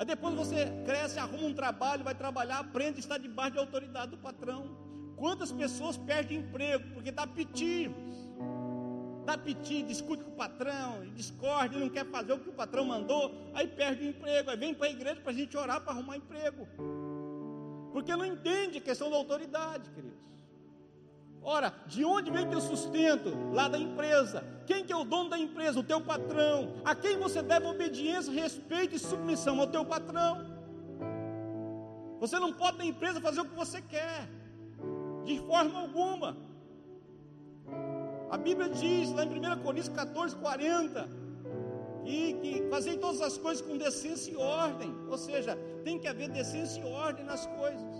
[0.00, 4.12] Aí depois você cresce, arruma um trabalho, vai trabalhar, aprende a estar debaixo de autoridade
[4.12, 4.74] do patrão.
[5.14, 7.90] Quantas pessoas perdem emprego porque dá piti?
[9.26, 13.30] dá piti, discute com o patrão, discorde, não quer fazer o que o patrão mandou,
[13.54, 16.16] aí perde o emprego, aí vem para a igreja para a gente orar para arrumar
[16.16, 16.66] emprego.
[17.92, 20.29] Porque não entende a questão da autoridade, queridos.
[21.56, 23.30] Ora, de onde vem teu sustento?
[23.52, 24.44] Lá da empresa.
[24.68, 25.80] Quem que é o dono da empresa?
[25.80, 26.74] O teu patrão.
[26.84, 29.60] A quem você deve obediência, respeito e submissão?
[29.60, 30.46] Ao teu patrão.
[32.20, 34.28] Você não pode na empresa fazer o que você quer.
[35.24, 36.36] De forma alguma.
[38.30, 41.08] A Bíblia diz lá em 1 Coríntios 14, 40,
[42.04, 46.80] que, que todas as coisas com decência e ordem, ou seja, tem que haver decência
[46.80, 47.99] e ordem nas coisas.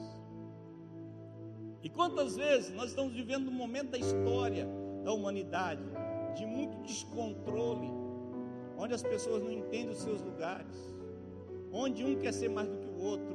[1.82, 4.68] E quantas vezes nós estamos vivendo um momento da história
[5.02, 5.82] da humanidade
[6.34, 7.90] de muito descontrole,
[8.76, 10.76] onde as pessoas não entendem os seus lugares,
[11.72, 13.34] onde um quer ser mais do que o outro,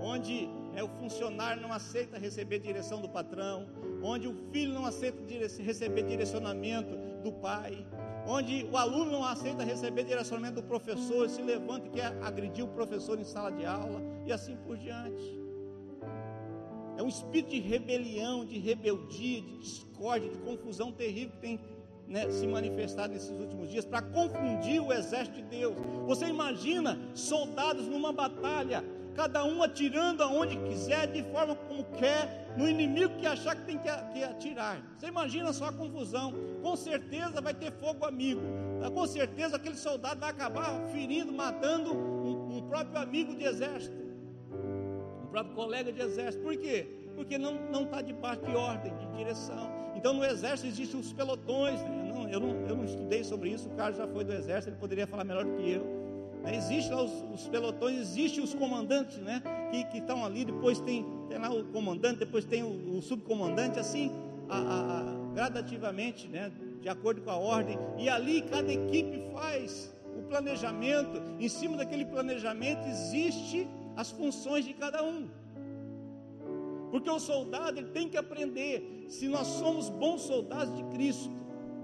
[0.00, 3.66] onde é, o funcionário não aceita receber direção do patrão,
[4.02, 5.18] onde o filho não aceita
[5.62, 7.86] receber direcionamento do pai,
[8.26, 12.68] onde o aluno não aceita receber direcionamento do professor, se levanta e quer agredir o
[12.68, 15.41] professor em sala de aula, e assim por diante.
[16.96, 21.60] É um espírito de rebelião, de rebeldia, de discórdia, de confusão terrível que tem
[22.06, 25.74] né, se manifestado nesses últimos dias para confundir o exército de Deus.
[26.06, 32.68] Você imagina soldados numa batalha, cada um atirando aonde quiser, de forma como quer, no
[32.68, 34.82] inimigo que achar que tem que, atirar.
[34.96, 36.34] Você imagina só a confusão.
[36.62, 38.42] Com certeza vai ter fogo amigo.
[38.94, 43.96] Com certeza aquele soldado vai acabar ferindo, matando um, um próprio amigo de exército,
[45.32, 46.44] próprio colega de exército.
[46.44, 46.86] Por quê?
[47.16, 49.70] Porque não está debaixo de ordem, de direção.
[49.96, 51.80] Então no exército existem os pelotões.
[51.80, 52.12] Né?
[52.14, 54.80] Não, eu, não, eu não estudei sobre isso, o Carlos já foi do exército, ele
[54.80, 55.84] poderia falar melhor do que eu.
[56.42, 56.56] Né?
[56.56, 59.42] Existem lá os, os, pelotões, existem os comandantes, né?
[59.90, 64.12] Que estão ali, depois tem, tem lá o comandante, depois tem o, o subcomandante, assim,
[64.48, 66.50] a, a, a, gradativamente, né?
[66.80, 67.78] De acordo com a ordem.
[67.96, 71.22] E ali cada equipe faz o planejamento.
[71.38, 75.28] Em cima daquele planejamento existe as funções de cada um.
[76.90, 81.30] Porque o soldado ele tem que aprender se nós somos bons soldados de Cristo.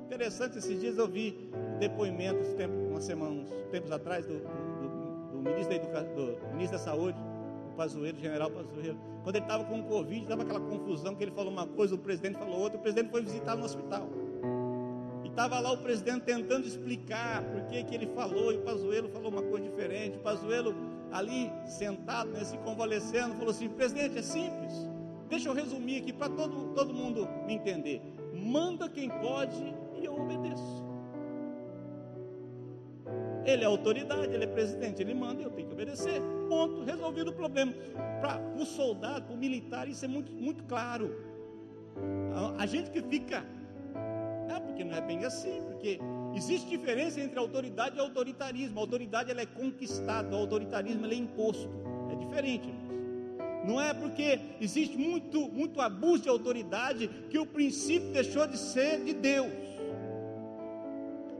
[0.04, 5.38] Interessante, esses dias eu vi depoimentos, tempo, uma semana, uns tempos atrás, do, do, do
[5.38, 7.18] ministro, da Educação, do ministro da Saúde,
[7.72, 8.98] o Pazuello, general Pazuello.
[9.22, 11.98] Quando ele estava com o Covid, estava aquela confusão que ele falou uma coisa, o
[11.98, 14.08] presidente falou outra, o presidente foi visitar no hospital.
[15.24, 19.08] E estava lá o presidente tentando explicar por que, que ele falou, e o Pazuello
[19.08, 20.16] falou uma coisa diferente.
[20.16, 20.74] O Pazuello
[21.12, 24.72] ali sentado, né, se convalescendo, falou assim: presidente, é simples.
[25.28, 28.00] Deixa eu resumir aqui para todo, todo mundo me entender.
[28.34, 29.62] Manda quem pode
[30.00, 30.88] e eu obedeço.
[33.44, 36.20] Ele é autoridade, ele é presidente, ele manda e eu tenho que obedecer.
[36.48, 37.72] Ponto, resolvido o problema.
[38.20, 41.14] Para o soldado, para o militar, isso é muito, muito claro.
[42.34, 43.44] A, a gente que fica,
[44.54, 45.98] é porque não é bem assim, porque
[46.34, 48.78] existe diferença entre autoridade e autoritarismo.
[48.78, 51.70] A autoridade ela é conquistada, o autoritarismo é imposto.
[52.12, 52.72] É diferente.
[53.64, 59.04] Não é porque existe muito, muito abuso de autoridade que o princípio deixou de ser
[59.04, 59.68] de Deus.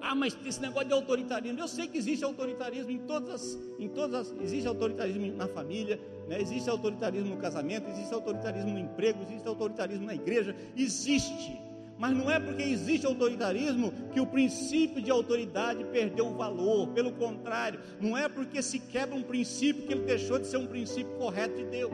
[0.00, 3.88] Ah, mas esse negócio de autoritarismo, eu sei que existe autoritarismo em todas as, em
[3.88, 6.40] todas as, existe autoritarismo na família, né?
[6.40, 11.67] existe autoritarismo no casamento, existe autoritarismo no emprego, existe autoritarismo na igreja, existe.
[11.98, 16.88] Mas não é porque existe autoritarismo que o princípio de autoridade perdeu o valor.
[16.88, 20.66] Pelo contrário, não é porque se quebra um princípio que ele deixou de ser um
[20.66, 21.92] princípio correto de Deus.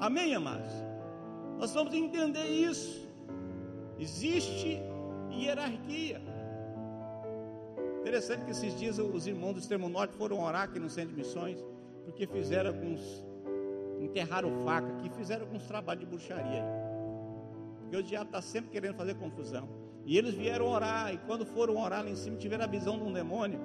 [0.00, 0.72] Amém, amados?
[1.58, 3.06] Nós vamos entender isso.
[3.98, 4.80] Existe
[5.30, 6.20] hierarquia.
[8.00, 11.16] Interessante que esses dias os irmãos do extremo norte foram orar aqui no centro de
[11.16, 11.64] missões,
[12.04, 13.24] porque fizeram alguns,
[14.00, 16.85] enterraram faca aqui, fizeram alguns trabalhos de bruxaria aí.
[17.86, 19.68] Porque o diabo está sempre querendo fazer confusão.
[20.04, 23.04] E eles vieram orar, e quando foram orar lá em cima, tiveram a visão de
[23.04, 23.60] um demônio.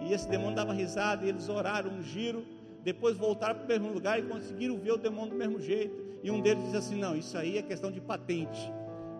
[0.00, 2.44] E esse demônio dava risada, e eles oraram um giro,
[2.82, 5.96] depois voltaram para o mesmo lugar e conseguiram ver o demônio do mesmo jeito.
[6.22, 8.72] E um deles disse assim: Não, isso aí é questão de patente.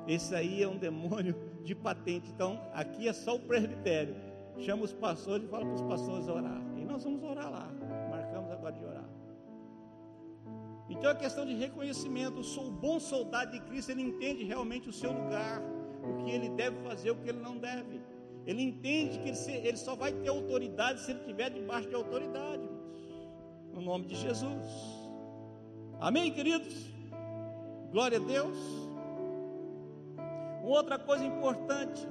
[0.07, 2.31] Esse aí é um demônio de patente.
[2.31, 4.15] Então, aqui é só o presbitério.
[4.59, 6.63] Chama os pastores e fala para os pastores orar.
[6.77, 7.76] E nós vamos orar lá.
[10.99, 12.41] Então é questão de reconhecimento.
[12.41, 15.63] O bom soldado de Cristo, ele entende realmente o seu lugar,
[16.03, 18.01] o que ele deve fazer, o que ele não deve.
[18.47, 22.69] Ele entende que ele, ele só vai ter autoridade se ele estiver debaixo de autoridade.
[23.73, 24.67] No nome de Jesus.
[26.01, 26.75] Amém, queridos?
[27.91, 28.57] Glória a Deus.
[30.63, 32.07] Uma outra coisa importante,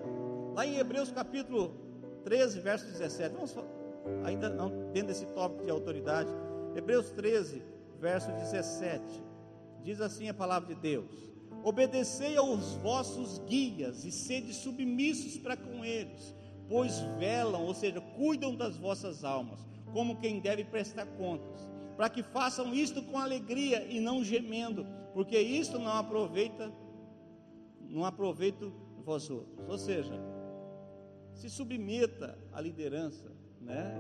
[0.54, 1.76] lá em Hebreus capítulo
[2.24, 3.36] 13, verso 17.
[3.36, 3.56] Vamos
[4.24, 6.30] ainda não dentro desse tópico de autoridade.
[6.76, 7.62] Hebreus 13,
[8.00, 9.04] verso 17.
[9.84, 11.12] Diz assim a palavra de Deus:
[11.64, 16.36] Obedecei aos vossos guias e sede submissos para com eles,
[16.70, 19.60] pois velam, ou seja, cuidam das vossas almas,
[19.92, 25.40] como quem deve prestar contas, para que façam isto com alegria e não gemendo, porque
[25.40, 26.72] isto não aproveita,
[27.82, 28.72] não aproveita
[29.04, 29.70] vós outros.
[29.70, 30.14] Ou seja,
[31.34, 33.32] se submeta à liderança,
[33.62, 33.94] né?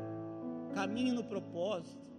[0.73, 2.14] Caminhe no propósito,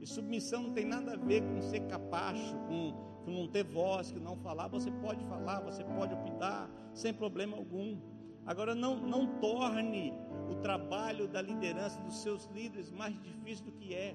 [0.00, 2.92] e submissão não tem nada a ver com ser capacho, com,
[3.24, 4.68] com não ter voz, com não falar.
[4.68, 7.98] Você pode falar, você pode optar, sem problema algum.
[8.46, 10.12] Agora, não, não torne
[10.50, 14.14] o trabalho da liderança dos seus líderes mais difícil do que é.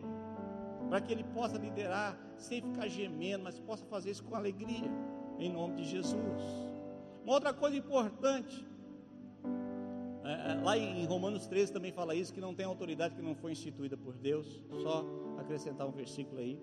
[0.89, 4.89] para que ele possa liderar sem ficar gemendo, mas possa fazer isso com alegria,
[5.38, 6.41] em nome de Jesus.
[7.24, 8.65] Uma outra coisa importante,
[10.64, 13.98] lá em Romanos 13 também fala isso, que não tem autoridade que não foi instituída
[13.98, 15.06] por Deus, só
[15.38, 16.60] acrescentar um versículo aí.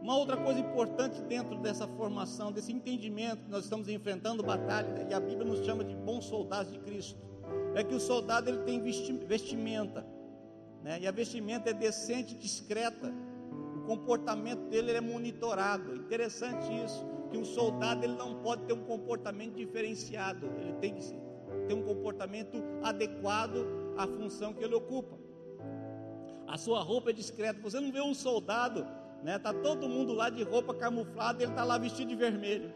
[0.00, 5.14] Uma outra coisa importante dentro dessa formação, desse entendimento que nós estamos enfrentando batalha, e
[5.14, 7.20] a Bíblia nos chama de bons soldados de Cristo,
[7.76, 10.04] é que o soldado ele tem vestimenta,
[10.82, 10.98] né?
[11.00, 13.14] e a vestimenta é decente, discreta,
[13.76, 15.94] o comportamento dele é monitorado.
[15.94, 21.21] Interessante isso, que um soldado ele não pode ter um comportamento diferenciado, ele tem que
[21.72, 25.18] ter um comportamento adequado à função que ele ocupa.
[26.46, 27.60] A sua roupa é discreta.
[27.62, 28.86] Você não vê um soldado
[29.22, 29.38] né?
[29.38, 32.72] Tá todo mundo lá de roupa camuflada, ele está lá vestido de vermelho.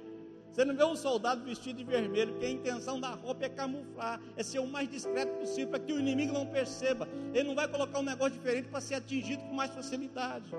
[0.50, 4.20] Você não vê um soldado vestido de vermelho, porque a intenção da roupa é camuflar,
[4.36, 7.06] é ser o mais discreto possível para que o inimigo não perceba.
[7.34, 10.50] Ele não vai colocar um negócio diferente para ser atingido com mais facilidade.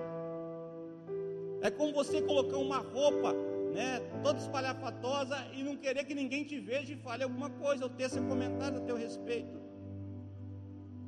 [1.62, 3.34] É como você colocar uma roupa,
[3.78, 7.90] né, toda espalhafatosa e não querer que ninguém te veja e fale alguma coisa ou
[7.92, 9.56] tenha comentário a teu respeito.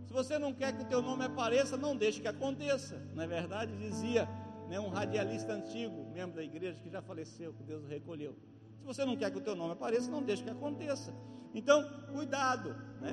[0.06, 3.02] Se você não quer que o teu nome apareça, não deixe que aconteça.
[3.16, 3.76] Não é verdade?
[3.76, 4.30] Dizia
[4.70, 8.36] né, um radialista antigo, membro da igreja que já faleceu, que Deus o recolheu.
[8.78, 11.12] Se você não quer que o teu nome apareça, não deixe que aconteça.
[11.56, 12.76] Então, cuidado.
[13.02, 13.12] Né?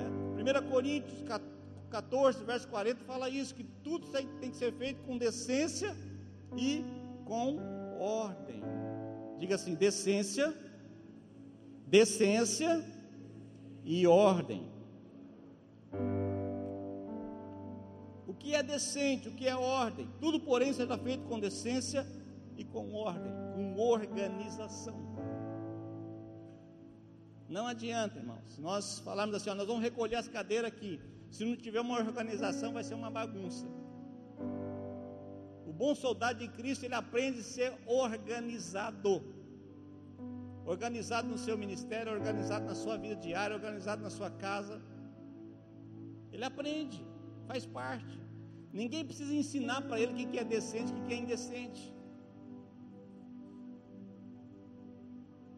[0.61, 1.23] 1 Coríntios
[1.89, 4.07] 14, verso 40 fala isso, que tudo
[4.39, 5.95] tem que ser feito com decência
[6.55, 6.85] e
[7.25, 7.57] com
[7.99, 8.61] ordem.
[9.39, 10.53] Diga assim, decência,
[11.87, 12.83] decência
[13.83, 14.77] e ordem.
[18.47, 20.07] que é decente, o que é ordem.
[20.21, 22.07] Tudo, porém, seja feito com decência
[22.55, 24.95] e com ordem, com organização.
[27.49, 28.39] Não adianta, irmãos.
[28.47, 30.97] Se nós falarmos assim, ó, nós vamos recolher as cadeiras aqui.
[31.29, 33.67] Se não tiver uma organização, vai ser uma bagunça.
[35.81, 39.13] Bom soldado de Cristo, ele aprende a ser organizado.
[40.65, 44.81] Organizado no seu ministério, organizado na sua vida diária, organizado na sua casa.
[46.31, 47.05] Ele aprende,
[47.47, 48.15] faz parte.
[48.73, 51.83] Ninguém precisa ensinar para ele o que é decente e o que é indecente.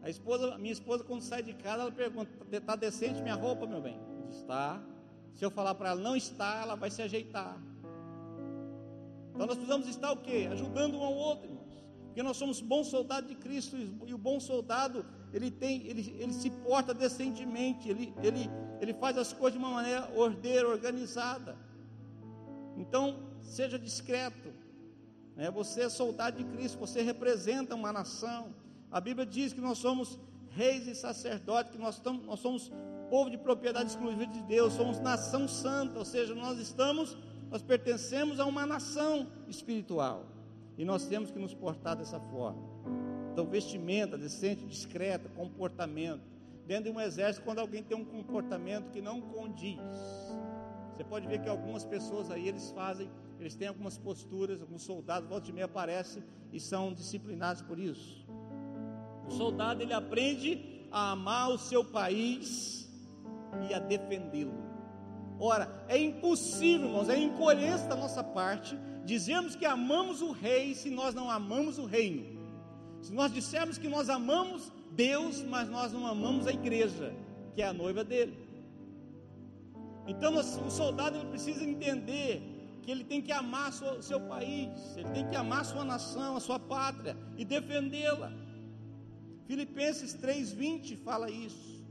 [0.02, 3.80] A esposa, minha esposa, quando sai de casa, ela pergunta: está decente minha roupa, meu
[3.80, 3.98] bem?
[4.30, 4.82] Está.
[5.34, 7.58] Se eu falar para ela não está, ela vai se ajeitar.
[9.34, 10.48] Então nós precisamos estar o quê?
[10.50, 11.84] Ajudando um ao outro, irmãos.
[12.06, 16.32] Porque nós somos bons soldados de Cristo e o bom soldado ele tem, ele, ele
[16.32, 21.56] se porta decentemente, ele, ele, ele faz as coisas de uma maneira ordeira, organizada.
[22.76, 24.52] Então, seja discreto.
[25.36, 28.54] É, você é soldado de Cristo, você representa uma nação.
[28.90, 30.18] A Bíblia diz que nós somos
[30.50, 32.72] reis e sacerdotes, que nós, estamos, nós somos
[33.08, 37.16] povo de propriedade exclusiva de Deus, somos nação santa, ou seja, nós estamos,
[37.50, 40.24] nós pertencemos a uma nação espiritual.
[40.78, 42.62] E nós temos que nos portar dessa forma.
[43.32, 46.22] Então, vestimenta decente, discreta, comportamento.
[46.66, 49.80] Dentro de um exército, quando alguém tem um comportamento que não condiz,
[50.94, 53.10] você pode ver que algumas pessoas aí eles fazem,
[53.40, 58.24] eles têm algumas posturas, alguns soldados, volta e meia aparecem e são disciplinados por isso.
[59.26, 62.88] O soldado ele aprende a amar o seu país
[63.68, 64.69] e a defendê-lo.
[65.40, 70.90] Ora, é impossível, irmãos, é incoerência da nossa parte dizermos que amamos o rei se
[70.90, 72.38] nós não amamos o reino.
[73.00, 77.14] Se nós dissermos que nós amamos Deus, mas nós não amamos a igreja,
[77.54, 78.36] que é a noiva dele.
[80.06, 82.42] Então o soldado ele precisa entender
[82.82, 86.36] que ele tem que amar o seu país, ele tem que amar a sua nação,
[86.36, 88.30] a sua pátria e defendê-la.
[89.46, 91.82] Filipenses 3,20 fala isso.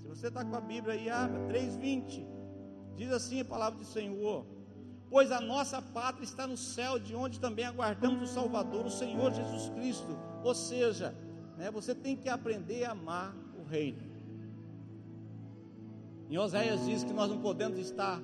[0.00, 2.31] Se você está com a Bíblia aí, abra 3,20.
[2.96, 4.46] Diz assim a palavra do Senhor:
[5.10, 9.32] Pois a nossa pátria está no céu, de onde também aguardamos o Salvador, o Senhor
[9.32, 10.18] Jesus Cristo.
[10.42, 11.14] Ou seja,
[11.56, 14.02] né, você tem que aprender a amar o reino.
[16.30, 18.18] Em Oséias diz que nós não podemos estar,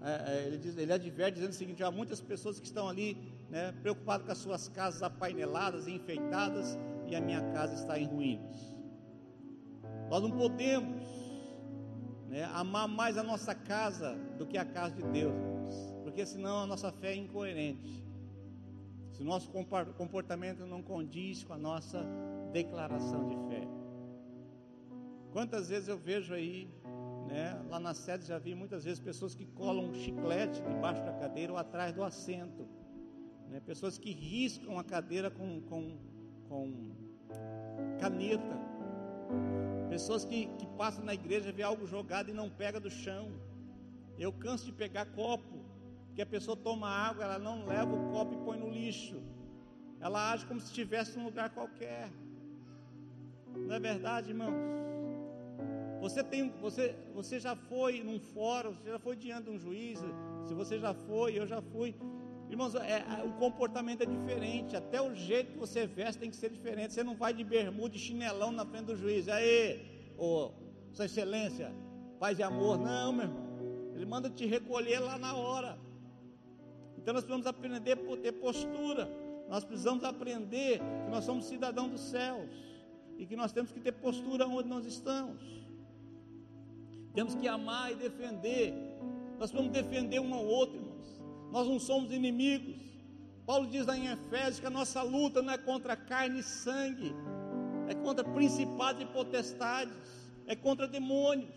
[0.00, 3.16] é, é, ele, diz, ele adverte dizendo o seguinte: há muitas pessoas que estão ali
[3.50, 8.06] né, preocupadas com as suas casas apaineladas e enfeitadas, e a minha casa está em
[8.06, 8.74] ruínas.
[10.08, 11.01] Nós não podemos
[12.32, 15.34] né, amar mais a nossa casa do que a casa de Deus,
[16.02, 18.02] porque senão a nossa fé é incoerente.
[19.12, 22.02] Se o nosso comportamento não condiz com a nossa
[22.50, 23.68] declaração de fé.
[25.30, 26.66] Quantas vezes eu vejo aí
[27.26, 27.58] né?
[27.70, 31.52] Lá na sede já vi muitas vezes pessoas que colam um chiclete debaixo da cadeira
[31.52, 32.68] ou atrás do assento.
[33.48, 33.60] Né?
[33.60, 35.98] Pessoas que riscam a cadeira com, com,
[36.48, 36.90] com
[38.00, 38.71] caneta.
[39.88, 43.30] Pessoas que, que passam na igreja, vê algo jogado e não pega do chão.
[44.18, 45.64] Eu canso de pegar copo
[46.06, 49.22] Porque a pessoa toma água, ela não leva o copo e põe no lixo.
[49.98, 52.10] Ela age como se estivesse num lugar qualquer.
[53.56, 54.52] Não é verdade, irmãos?
[56.02, 60.00] Você tem, você, você já foi num fórum, você já foi diante de um juiz.
[60.46, 61.94] Se você já foi, eu já fui.
[62.52, 64.76] Irmãos, é, é, o comportamento é diferente.
[64.76, 66.92] Até o jeito que você veste tem que ser diferente.
[66.92, 69.26] Você não vai de bermuda e chinelão na frente do juiz.
[69.26, 69.80] Aí,
[70.18, 70.50] ô,
[70.92, 71.72] Sua Excelência,
[72.20, 72.76] paz e amor.
[72.76, 73.42] Não, meu irmão.
[73.94, 75.78] Ele manda te recolher lá na hora.
[76.98, 79.08] Então nós precisamos aprender a ter postura.
[79.48, 82.50] Nós precisamos aprender que nós somos cidadãos dos céus
[83.16, 85.42] e que nós temos que ter postura onde nós estamos.
[87.14, 88.74] Temos que amar e defender.
[89.38, 90.91] Nós vamos defender um ao outro.
[91.52, 92.74] Nós não somos inimigos.
[93.44, 97.14] Paulo diz lá em Efésios que a nossa luta não é contra carne e sangue,
[97.88, 99.94] é contra principados e potestades,
[100.46, 101.50] é contra demônios.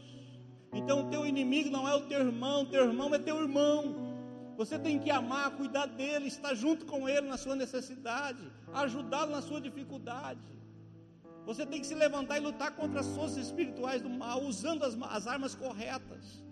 [0.73, 3.95] Então o teu inimigo não é o teu irmão, o teu irmão é teu irmão.
[4.57, 8.43] Você tem que amar, cuidar dele, estar junto com ele na sua necessidade,
[8.73, 10.41] ajudá-lo na sua dificuldade.
[11.45, 14.97] Você tem que se levantar e lutar contra as forças espirituais do mal, usando as,
[15.03, 16.44] as armas corretas.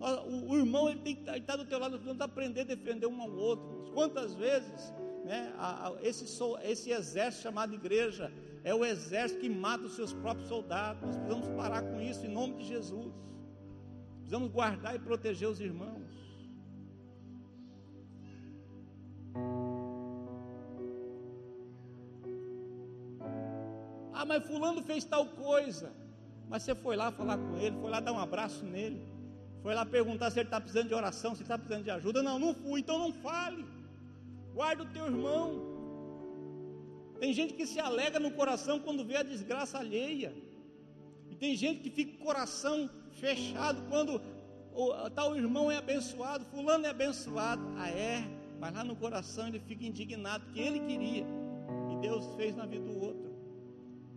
[0.00, 3.20] O, irmão ele tem que estar tá do teu lado, precisamos aprender a defender um
[3.20, 3.92] ao outro.
[3.92, 4.92] Quantas vezes
[5.24, 6.24] né, a, a, esse,
[6.62, 8.32] esse exército chamado igreja
[8.64, 11.02] é o exército que mata os seus próprios soldados.
[11.02, 13.12] Nós precisamos parar com isso em nome de Jesus.
[14.20, 16.08] Precisamos guardar e proteger os irmãos.
[24.14, 25.92] Ah, mas fulano fez tal coisa.
[26.48, 29.00] Mas você foi lá falar com ele, foi lá dar um abraço nele,
[29.62, 32.22] foi lá perguntar se ele está precisando de oração, se está precisando de ajuda.
[32.22, 33.64] Não, não fui, então não fale.
[34.54, 35.70] Guarda o teu irmão.
[37.18, 40.34] Tem gente que se alega no coração quando vê a desgraça alheia.
[41.30, 44.20] E tem gente que fica com o coração fechado quando
[44.72, 47.62] o tal irmão é abençoado, fulano é abençoado.
[47.76, 48.24] Ah, é?
[48.58, 51.26] Mas lá no coração ele fica indignado que ele queria
[51.90, 53.29] e Deus fez na vida do outro.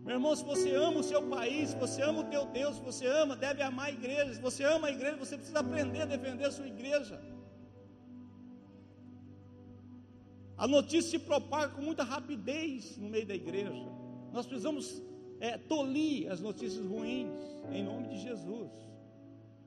[0.04, 2.82] Meu irmão, se você ama o seu país, se você ama o teu Deus, se
[2.82, 4.34] você ama, deve amar a igreja.
[4.34, 7.22] Se você ama a igreja, você precisa aprender a defender a sua igreja.
[10.58, 13.86] A notícia se propaga com muita rapidez no meio da igreja.
[14.34, 15.02] Nós precisamos
[15.40, 17.30] é, tolir as notícias ruins,
[17.72, 18.72] em nome de Jesus.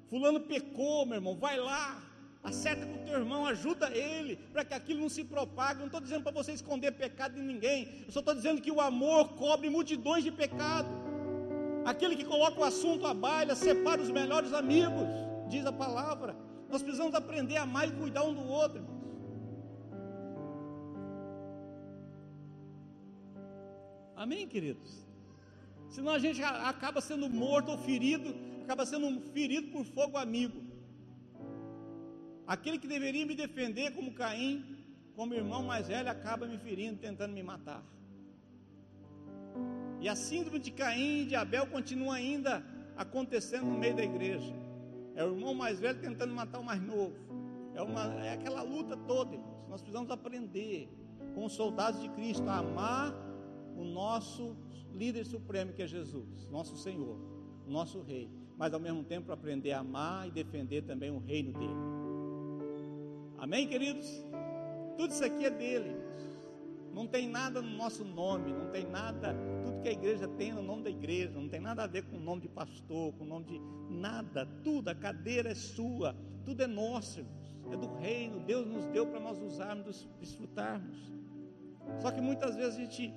[0.09, 2.06] Fulano pecou, meu irmão, vai lá,
[2.43, 5.81] Acerta com o teu irmão, ajuda ele, para que aquilo não se propague.
[5.81, 8.81] Não estou dizendo para você esconder pecado de ninguém, eu só estou dizendo que o
[8.81, 10.89] amor cobre multidões de pecado.
[11.85, 15.09] Aquele que coloca o assunto à baila separa os melhores amigos,
[15.49, 16.37] diz a palavra.
[16.69, 18.85] Nós precisamos aprender a amar e cuidar um do outro.
[24.17, 25.07] Amém, queridos?
[25.89, 28.35] Senão a gente acaba sendo morto ou ferido,
[28.65, 30.66] acaba sendo ferido por fogo amigo.
[32.47, 34.65] Aquele que deveria me defender como Caim,
[35.15, 37.83] como irmão mais velho, acaba me ferindo, tentando me matar.
[40.01, 42.65] E a síndrome de Caim e de Abel continua ainda
[42.97, 44.55] acontecendo no meio da igreja.
[45.15, 47.15] É o irmão mais velho tentando matar o mais novo.
[47.75, 49.69] É, uma, é aquela luta toda, irmãos.
[49.69, 50.89] Nós precisamos aprender
[51.35, 53.13] com os soldados de Cristo a amar
[53.77, 54.57] o nosso
[54.95, 57.19] líder supremo que é Jesus, nosso Senhor,
[57.67, 58.31] nosso Rei.
[58.57, 61.96] Mas ao mesmo tempo aprender a amar e defender também o reino dele.
[63.39, 64.07] Amém, queridos?
[64.97, 65.95] Tudo isso aqui é dele.
[66.93, 70.63] Não tem nada no nosso nome, não tem nada, tudo que a igreja tem no
[70.63, 73.27] nome da igreja, não tem nada a ver com o nome de pastor, com o
[73.27, 73.61] nome de
[73.91, 76.17] nada, tudo, a cadeira é sua,
[76.47, 77.21] tudo é nosso,
[77.71, 80.97] é do reino, Deus nos deu para nós usarmos, desfrutarmos.
[82.01, 83.13] Só que muitas vezes a gente,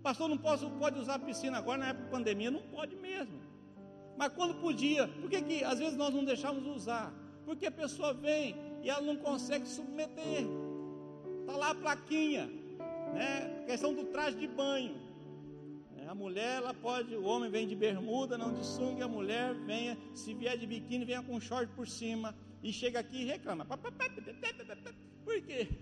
[0.00, 3.40] pastor, não posso, pode usar a piscina agora na época da pandemia, não pode mesmo.
[4.16, 7.12] Mas quando podia, por que, que às vezes nós não deixamos usar?
[7.44, 10.44] Porque a pessoa vem, e ela não consegue submeter.
[11.40, 12.46] Está lá a plaquinha,
[13.14, 13.64] né?
[13.66, 14.96] Questão do traje de banho.
[15.96, 19.54] É, a mulher, ela pode, o homem vem de bermuda, não de sunga, a mulher
[19.54, 23.64] venha, se vier de biquíni, venha com short por cima e chega aqui e reclama.
[23.64, 25.68] Por quê?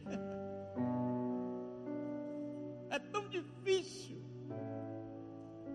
[2.88, 4.16] É tão difícil,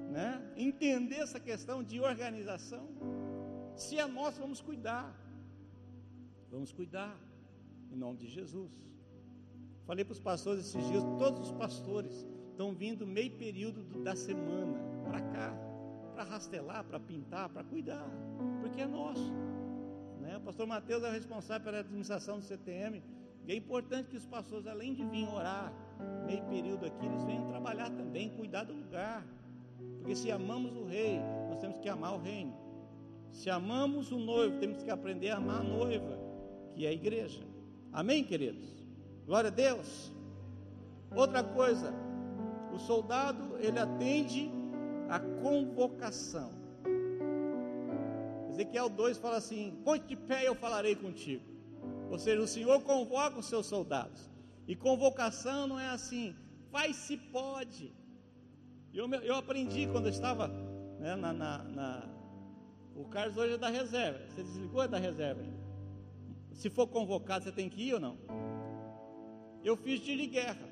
[0.10, 0.42] né?
[0.56, 2.88] Entender essa questão de organização.
[3.76, 5.14] Se é nosso, vamos cuidar.
[6.52, 7.18] Vamos cuidar,
[7.90, 8.70] em nome de Jesus.
[9.86, 14.78] Falei para os pastores esses dias, todos os pastores estão vindo meio período da semana
[15.06, 15.54] para cá,
[16.14, 18.06] para rastelar, para pintar, para cuidar,
[18.60, 19.32] porque é nosso.
[20.20, 20.36] Né?
[20.36, 23.02] O pastor Mateus é responsável pela administração do CTM.
[23.48, 25.74] E é importante que os pastores, além de vir orar
[26.28, 29.26] meio período aqui, eles venham trabalhar também, cuidar do lugar.
[30.00, 31.18] Porque se amamos o rei,
[31.50, 32.54] nós temos que amar o reino.
[33.32, 36.31] Se amamos o noivo, temos que aprender a amar a noiva
[36.74, 37.44] que é a igreja.
[37.92, 38.68] Amém, queridos?
[39.26, 40.12] Glória a Deus.
[41.16, 41.94] Outra coisa,
[42.74, 44.50] o soldado ele atende
[45.10, 46.52] a convocação.
[48.50, 51.44] Ezequiel 2 fala assim: Ponte de pé, eu falarei contigo.
[52.10, 54.30] Ou seja, o Senhor convoca os seus soldados.
[54.68, 56.36] E convocação não é assim,
[56.72, 57.94] vai se pode.
[58.94, 60.48] Eu, eu aprendi quando eu estava
[61.00, 62.10] né, na, na, na,
[62.96, 64.20] O Carlos hoje é da reserva.
[64.30, 65.42] Você desligou é da reserva.
[66.62, 68.16] Se for convocado, você tem que ir ou não?
[69.64, 70.70] Eu fiz tiro de guerra.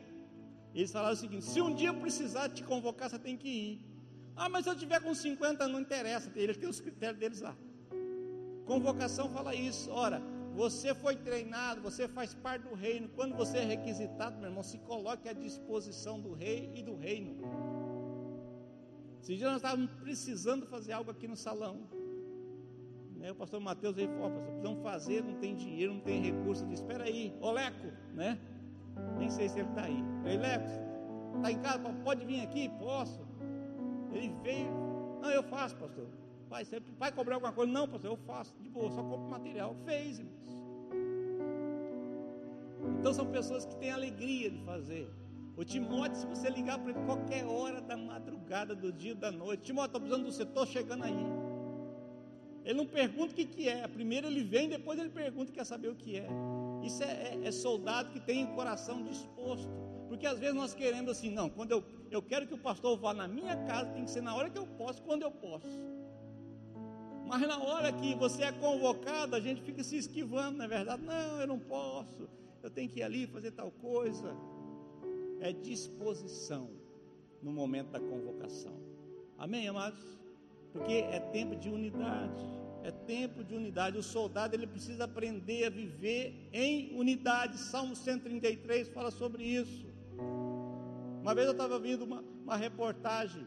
[0.76, 3.86] Eles falaram o seguinte: se um dia eu precisar te convocar, você tem que ir.
[4.36, 6.32] Ah, mas se eu tiver com 50, não interessa.
[6.36, 7.58] Eles têm os critérios deles lá.
[8.68, 9.90] Convocação fala isso.
[9.90, 10.22] Ora,
[10.54, 13.10] você foi treinado, você faz parte do reino.
[13.16, 17.36] Quando você é requisitado, meu irmão, se coloque à disposição do rei e do reino.
[19.24, 21.90] Esses dias nós estávamos precisando fazer algo aqui no salão.
[23.20, 23.32] Né?
[23.32, 26.64] O pastor Mateus aí falou, pastor, precisamos fazer, não tem dinheiro, não tem recurso.
[26.64, 28.40] Eu disse, espera aí, ô Leco, né?
[29.18, 30.04] Nem sei se ele está aí.
[30.22, 30.70] Falei, Leco,
[31.36, 32.70] está em casa, pode vir aqui?
[32.80, 33.28] Posso.
[34.12, 34.72] Ele veio,
[35.22, 36.08] não, eu faço, pastor.
[36.50, 37.72] Pai, você vai cobrar alguma coisa?
[37.72, 38.56] Não, pastor, eu faço.
[38.60, 39.76] De boa, só compro material.
[39.86, 40.40] Fez, irmãos.
[43.00, 45.10] Então são pessoas que têm alegria de fazer.
[45.58, 49.64] O Timóteo, se você ligar para ele qualquer hora da madrugada, do dia, da noite,
[49.64, 51.49] Timóteo, estou precisando do setor chegando aí.
[52.70, 53.88] Ele não pergunta o que, que é.
[53.88, 56.28] Primeiro ele vem, depois ele pergunta, quer saber o que é.
[56.84, 59.68] Isso é, é, é soldado que tem o coração disposto.
[60.08, 63.12] Porque às vezes nós queremos assim, não, quando eu, eu quero que o pastor vá
[63.12, 65.68] na minha casa, tem que ser na hora que eu posso, quando eu posso.
[67.26, 71.02] Mas na hora que você é convocado, a gente fica se esquivando, não é verdade?
[71.02, 72.30] Não, eu não posso,
[72.62, 74.32] eu tenho que ir ali fazer tal coisa.
[75.40, 76.70] É disposição
[77.42, 78.80] no momento da convocação.
[79.40, 80.19] Amém, amados?
[80.80, 82.44] Porque é tempo de unidade.
[82.84, 83.98] É tempo de unidade.
[83.98, 87.58] O soldado ele precisa aprender a viver em unidade.
[87.58, 89.86] Salmo 133 fala sobre isso.
[91.22, 93.46] Uma vez eu estava vendo uma, uma reportagem,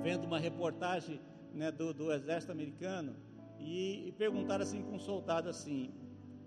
[0.00, 1.20] vendo uma reportagem
[1.52, 3.16] né, do, do, exército americano
[3.58, 5.92] e, e perguntaram assim com um soldado assim: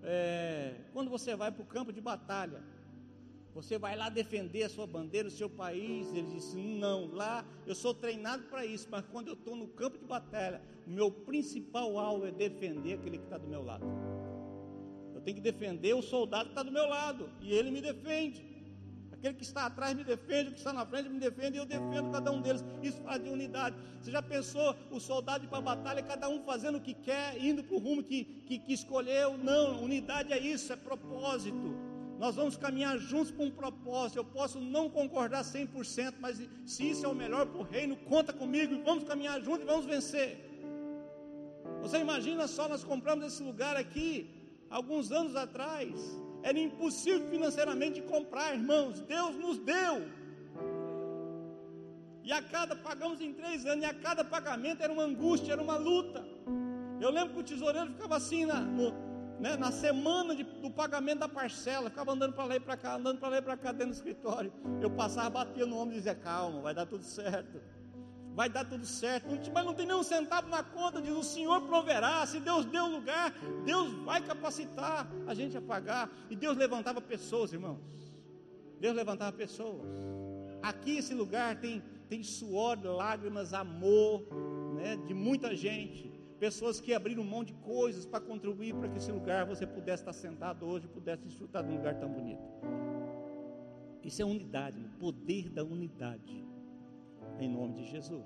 [0.02, 2.62] é, quando você vai para o campo de batalha,
[3.62, 6.06] você vai lá defender a sua bandeira, o seu país?
[6.14, 9.98] Ele disse: Não, lá eu sou treinado para isso, mas quando eu estou no campo
[9.98, 13.84] de batalha, o meu principal alvo é defender aquele que está do meu lado.
[15.12, 18.46] Eu tenho que defender o soldado que está do meu lado, e ele me defende.
[19.10, 21.66] Aquele que está atrás me defende, o que está na frente me defende, e eu
[21.66, 22.64] defendo cada um deles.
[22.80, 23.74] Isso faz de unidade.
[24.00, 27.64] Você já pensou o soldado para a batalha, cada um fazendo o que quer, indo
[27.64, 29.36] para o rumo que, que, que escolheu?
[29.36, 31.87] Não, unidade é isso, é propósito.
[32.18, 34.18] Nós vamos caminhar juntos com um propósito.
[34.18, 38.32] Eu posso não concordar 100%, mas se isso é o melhor para o reino, conta
[38.32, 40.44] comigo e vamos caminhar juntos e vamos vencer.
[41.80, 44.28] Você imagina só, nós compramos esse lugar aqui
[44.68, 45.94] alguns anos atrás.
[46.42, 49.00] Era impossível financeiramente comprar, irmãos.
[49.00, 50.08] Deus nos deu.
[52.24, 55.62] E a cada, pagamos em três anos, e a cada pagamento era uma angústia, era
[55.62, 56.26] uma luta.
[57.00, 58.92] Eu lembro que o tesoureiro ficava assim na, no,
[59.38, 62.96] né, na semana de, do pagamento da parcela, ficava andando para lá e para cá,
[62.96, 64.52] andando para lá e para cá dentro do escritório.
[64.80, 67.60] Eu passava, batia no ombro e dizia: Calma, vai dar tudo certo
[68.38, 69.26] vai dar tudo certo.
[69.52, 72.24] Mas não tem nem um centavo na conta, diz o Senhor proverá.
[72.24, 73.34] Se Deus deu lugar,
[73.64, 76.08] Deus vai capacitar a gente a pagar.
[76.30, 77.80] E Deus levantava pessoas, irmãos.
[78.78, 79.88] Deus levantava pessoas.
[80.62, 84.24] Aqui esse lugar tem, tem suor, lágrimas, amor,
[84.76, 86.08] né, de muita gente.
[86.38, 90.12] Pessoas que abriram mão de coisas para contribuir para que esse lugar você pudesse estar
[90.12, 92.42] sentado hoje, pudesse desfrutar de um lugar tão bonito.
[94.04, 96.46] Isso é unidade, o poder da unidade
[97.40, 98.24] em nome de Jesus.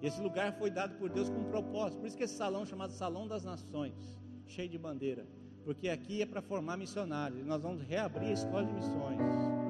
[0.00, 2.92] Esse lugar foi dado por Deus com um propósito, por isso que esse salão chamado
[2.92, 3.94] Salão das Nações,
[4.46, 5.24] cheio de bandeira,
[5.64, 9.61] porque aqui é para formar missionários, nós vamos reabrir a escola de missões.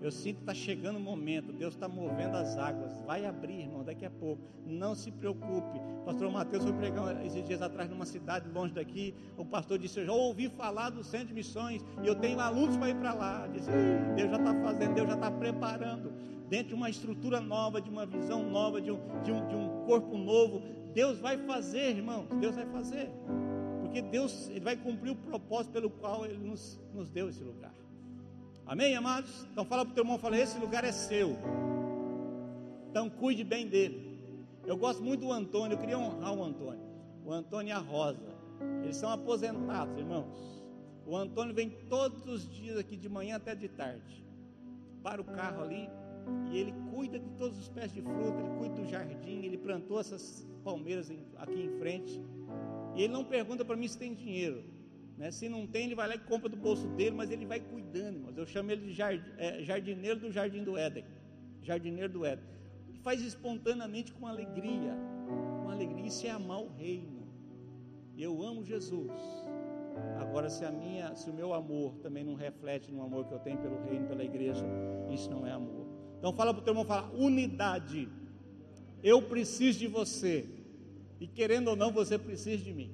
[0.00, 2.92] Eu sinto que está chegando o momento, Deus está movendo as águas.
[3.04, 4.40] Vai abrir, irmão, daqui a pouco.
[4.64, 5.80] Não se preocupe.
[6.04, 9.12] Pastor Mateus foi pregar esses dias atrás numa cidade longe daqui.
[9.36, 12.76] O pastor disse: Eu já ouvi falar do centro de missões e eu tenho alunos
[12.76, 13.46] para ir para lá.
[13.48, 13.70] Disse:
[14.14, 16.12] Deus já está fazendo, Deus já está preparando.
[16.48, 19.84] Dentro de uma estrutura nova, de uma visão nova, de um, de um, de um
[19.84, 20.62] corpo novo.
[20.94, 22.26] Deus vai fazer, irmão.
[22.40, 23.10] Deus vai fazer.
[23.80, 27.72] Porque Deus ele vai cumprir o propósito pelo qual Ele nos, nos deu esse lugar.
[28.68, 29.46] Amém, amados?
[29.50, 31.38] Então fala para o teu irmão, fala, esse lugar é seu.
[32.90, 34.36] Então cuide bem dele.
[34.66, 36.86] Eu gosto muito do Antônio, eu queria honrar o Antônio.
[37.24, 38.36] O Antônio e a Rosa.
[38.82, 40.62] Eles são aposentados, irmãos.
[41.06, 44.22] O Antônio vem todos os dias aqui de manhã até de tarde.
[45.02, 45.88] Para o carro ali
[46.50, 49.98] e ele cuida de todos os pés de fruta, ele cuida do jardim, ele plantou
[49.98, 52.20] essas palmeiras aqui em frente.
[52.94, 54.62] E ele não pergunta para mim se tem dinheiro.
[55.18, 55.32] Né?
[55.32, 58.16] Se não tem, ele vai lá e compra do bolso dele, mas ele vai cuidando,
[58.18, 58.38] irmãos.
[58.38, 61.04] Eu chamo ele de é, jardineiro do jardim do Éden.
[61.60, 62.44] Jardineiro do Éden.
[62.88, 64.94] Ele faz espontaneamente com alegria.
[65.62, 66.06] Com alegria.
[66.06, 67.26] Isso é amar o reino.
[68.16, 69.12] Eu amo Jesus.
[70.20, 73.40] Agora, se a minha, se o meu amor também não reflete no amor que eu
[73.40, 74.64] tenho pelo reino, pela igreja,
[75.10, 75.84] isso não é amor.
[76.18, 78.08] Então fala para o teu irmão, fala, unidade.
[79.02, 80.48] Eu preciso de você.
[81.18, 82.92] E querendo ou não, você precisa de mim.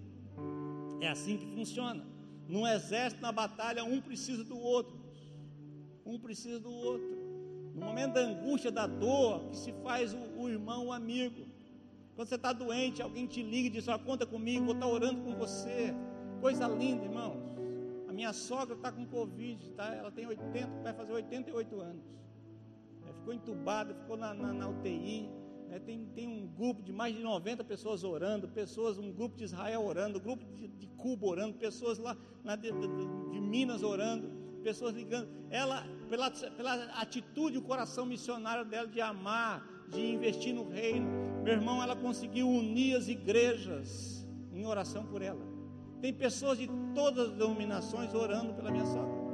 [1.03, 2.14] É assim que funciona.
[2.49, 4.99] No exército, na batalha, um precisa do outro.
[6.05, 7.24] Um precisa do outro.
[7.74, 11.47] No momento da angústia, da dor, que se faz o, o irmão, o amigo.
[12.14, 14.92] Quando você está doente, alguém te liga e diz: oh, conta comigo, vou estar tá
[14.92, 15.95] orando com você.
[16.40, 17.42] Coisa linda, irmãos.
[18.09, 19.92] A minha sogra está com Covid, tá?
[19.95, 22.05] ela tem 80, vai fazer 88 anos.
[23.09, 25.28] É, ficou entubada, ficou na, na, na UTI.
[25.71, 29.45] É, tem, tem um grupo de mais de 90 pessoas orando, pessoas, um grupo de
[29.45, 32.89] Israel orando, um grupo de, de Cuba orando, pessoas lá, lá de, de,
[33.33, 34.29] de, Minas orando,
[34.62, 35.29] pessoas ligando.
[35.51, 41.07] Ela, pela, pela atitude, o coração missionário dela de amar, de investir no reino,
[41.43, 45.45] meu irmão, ela conseguiu unir as igrejas em oração por ela.
[46.01, 49.25] Tem pessoas de todas as denominações orando pela minha sogra.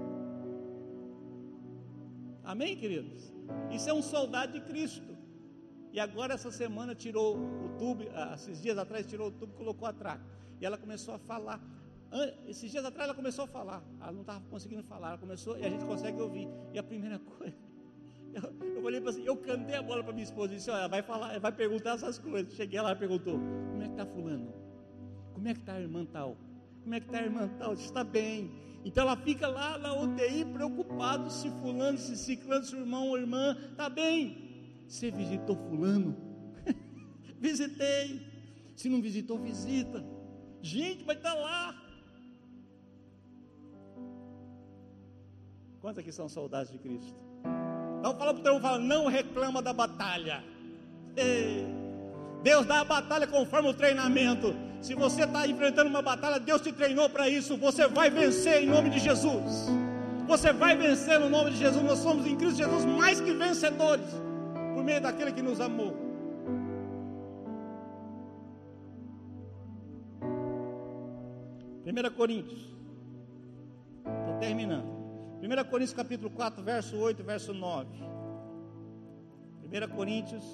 [2.45, 3.33] Amém, queridos?
[3.71, 5.20] Isso é um soldado de Cristo.
[5.93, 9.89] E agora essa semana tirou o tubo, ah, esses dias atrás tirou o tubo colocou
[9.89, 10.21] atrás.
[10.61, 11.61] E ela começou a falar.
[12.47, 13.83] Esses dias atrás ela começou a falar.
[14.01, 15.09] Ela não estava conseguindo falar.
[15.09, 16.49] Ela começou e a gente consegue ouvir.
[16.73, 17.57] E a primeira coisa,
[18.33, 21.03] eu, eu falei assim, eu cantei a bola para minha esposa e disse, olha, vai
[21.03, 22.55] falar, vai perguntar essas coisas.
[22.55, 23.39] Cheguei lá e perguntou,
[23.71, 24.55] como é que está fulano?
[25.33, 26.37] Como é que está a irmã tal?
[26.83, 27.73] Como é que está a irmã tal?
[27.73, 28.51] Está bem.
[28.85, 33.57] Então ela fica lá na UTI preocupada se fulano, se ciclano, se irmão ou irmã
[33.73, 34.50] está bem.
[34.91, 36.17] Você visitou fulano?
[37.39, 38.29] Visitei.
[38.75, 40.05] Se não visitou, visita.
[40.61, 41.83] Gente, vai estar tá lá.
[45.81, 47.15] Quantos aqui são soldados de Cristo?
[48.01, 50.43] Então fala para o teu fala, não reclama da batalha.
[51.17, 51.67] Ei.
[52.43, 54.57] Deus dá a batalha conforme o treinamento.
[54.81, 57.57] Se você está enfrentando uma batalha, Deus te treinou para isso.
[57.59, 59.69] Você vai vencer em nome de Jesus.
[60.27, 61.85] Você vai vencer no nome de Jesus.
[61.85, 64.07] Nós somos em Cristo Jesus mais que vencedores,
[64.81, 65.95] por meio daquele que nos amou.
[71.83, 72.61] Primeira Coríntios.
[74.21, 74.89] Estou terminando.
[75.43, 77.89] 1 Coríntios capítulo 4, verso 8, verso 9.
[79.65, 80.45] 1 Coríntios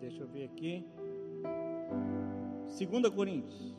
[0.00, 0.84] Deixa eu ver aqui.
[2.66, 3.76] 2 Coríntios,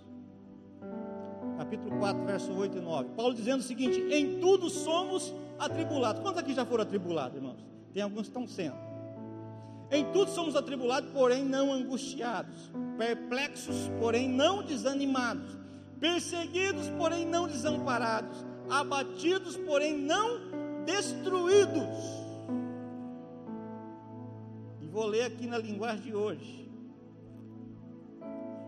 [1.58, 3.10] capítulo 4, verso 8 e 9.
[3.18, 6.22] Paulo dizendo o seguinte: Em tudo somos atribulados.
[6.22, 7.66] Quantos aqui já foram atribulados, irmãos?
[7.94, 8.76] Tem alguns que estão sendo.
[9.92, 15.56] Em tudo somos atribulados, porém não angustiados, perplexos, porém não desanimados,
[16.00, 20.40] perseguidos, porém não desamparados, abatidos, porém não
[20.86, 22.24] destruídos
[24.94, 26.63] Vou ler aqui na linguagem de hoje.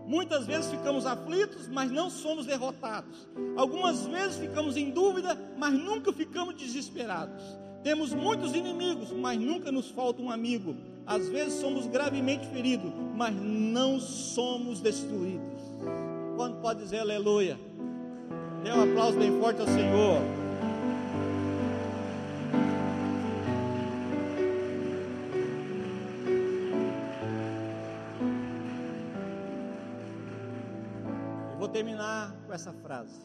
[0.06, 3.28] Muitas vezes ficamos aflitos, mas não somos derrotados.
[3.56, 7.42] Algumas vezes ficamos em dúvida, mas nunca ficamos desesperados.
[7.84, 10.76] Temos muitos inimigos, mas nunca nos falta um amigo.
[11.06, 15.62] Às vezes somos gravemente feridos, mas não somos destruídos.
[16.36, 17.60] Quando pode dizer aleluia?
[18.64, 20.45] Dê um aplauso bem forte ao Senhor.
[32.06, 33.20] Terminar com essa frase.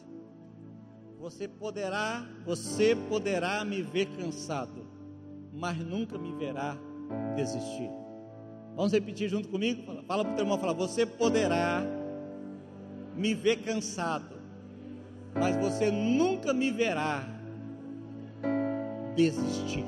[1.19, 4.87] Você poderá, você poderá me ver cansado,
[5.53, 6.75] mas nunca me verá
[7.35, 7.89] desistir.
[8.75, 9.83] Vamos repetir junto comigo?
[9.83, 11.83] Fala, para o teu irmão, fala, você poderá
[13.15, 14.35] me ver cansado,
[15.35, 17.23] mas você nunca me verá
[19.15, 19.85] desistir.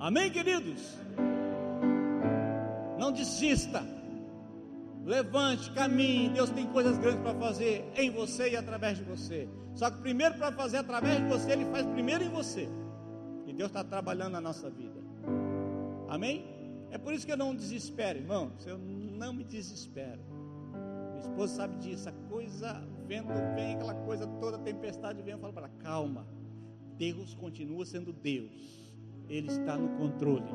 [0.00, 0.96] Amém, queridos?
[2.98, 3.99] Não desista.
[5.10, 6.28] Levante, caminhe.
[6.28, 9.48] Deus tem coisas grandes para fazer em você e através de você.
[9.74, 12.68] Só que primeiro para fazer através de você, Ele faz primeiro em você.
[13.44, 15.00] E Deus está trabalhando na nossa vida.
[16.08, 16.46] Amém?
[16.92, 18.52] É por isso que eu não desespero, irmão.
[18.64, 20.20] Eu não me desespero.
[21.10, 22.08] Minha esposa sabe disso.
[22.08, 25.32] A coisa, o vento vem, aquela coisa toda, tempestade vem.
[25.32, 26.24] Eu falo para calma.
[26.96, 28.94] Deus continua sendo Deus.
[29.28, 30.52] Ele está no controle.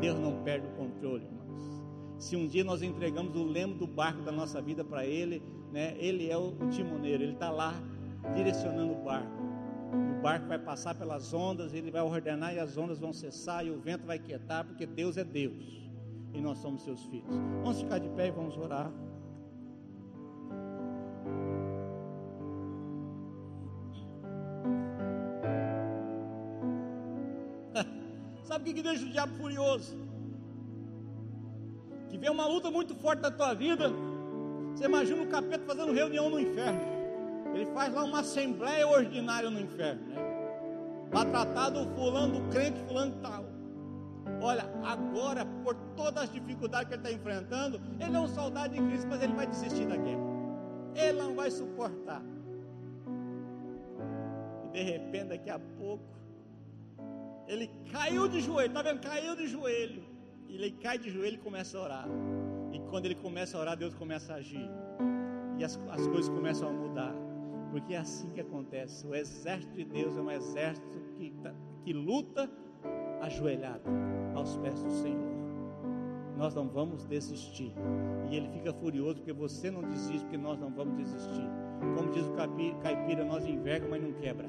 [0.00, 1.37] Deus não perde o controle.
[2.18, 5.40] Se um dia nós entregamos o leme do barco da nossa vida para Ele,
[5.72, 7.80] né, Ele é o, timoneiro, Ele está lá
[8.34, 9.38] direcionando o barco.
[10.18, 13.70] O barco vai passar pelas ondas, Ele vai ordenar e as ondas vão cessar e
[13.70, 15.78] o vento vai quietar, porque Deus é Deus.
[16.34, 17.34] e nós somos seus filhos.
[17.62, 18.92] Vamos ficar de pé e vamos orar.
[28.42, 30.07] Sabe o que deixa o diabo furioso?
[32.18, 33.90] Que vem uma luta muito forte na tua vida.
[34.74, 36.80] Você imagina o capeta fazendo reunião no inferno.
[37.54, 40.16] Ele faz lá uma assembleia ordinária no inferno, né?
[41.10, 43.44] Para tratar do fulano, do crente, fulano tal.
[44.42, 48.82] Olha, agora, por todas as dificuldades que ele está enfrentando, ele é um soldado de
[48.82, 50.20] Cristo, mas ele vai desistir da guerra.
[50.96, 52.22] Ele não vai suportar.
[54.64, 56.04] E de repente, daqui a pouco,
[57.46, 59.00] ele caiu de joelho, está vendo?
[59.00, 60.07] Caiu de joelho.
[60.48, 62.08] Ele cai de joelho e começa a orar.
[62.72, 64.68] E quando ele começa a orar, Deus começa a agir.
[65.58, 67.14] E as, as coisas começam a mudar.
[67.70, 69.06] Porque é assim que acontece.
[69.06, 72.50] O exército de Deus é um exército que, tá, que luta
[73.20, 73.88] ajoelhado
[74.34, 75.38] aos pés do Senhor.
[76.36, 77.72] Nós não vamos desistir.
[78.30, 81.48] E ele fica furioso porque você não desiste, porque nós não vamos desistir.
[81.96, 82.32] Como diz o
[82.82, 84.48] caipira, nós enverga, mas não quebra.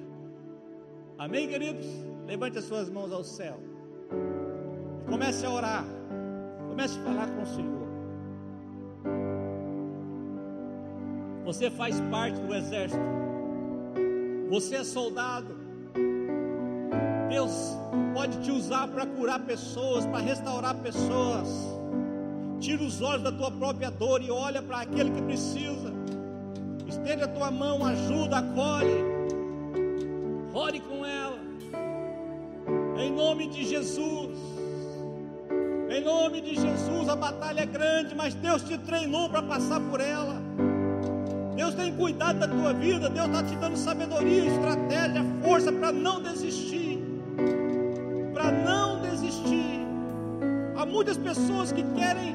[1.18, 1.86] Amém, queridos?
[2.26, 3.60] Levante as suas mãos ao céu.
[5.10, 5.86] Comece a orar.
[6.70, 7.80] Comece a falar com o Senhor.
[11.46, 13.02] Você faz parte do exército.
[14.50, 15.58] Você é soldado.
[17.30, 17.78] Deus
[18.14, 21.48] pode te usar para curar pessoas, para restaurar pessoas.
[22.60, 25.94] Tira os olhos da tua própria dor e olha para aquele que precisa.
[26.88, 29.04] Estende a tua mão, ajuda, acolhe.
[30.54, 31.40] Ore com ela.
[32.98, 34.38] Em nome de Jesus.
[36.00, 40.00] Em nome de Jesus, a batalha é grande, mas Deus te treinou para passar por
[40.00, 40.42] ela.
[41.58, 46.22] Deus tem cuidado da tua vida, Deus está te dando sabedoria, estratégia, força para não
[46.22, 47.04] desistir.
[48.34, 49.82] Para não desistir.
[50.78, 52.34] Há muitas pessoas que querem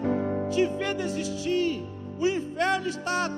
[0.50, 1.86] te ver desistir.
[2.20, 3.30] O inferno está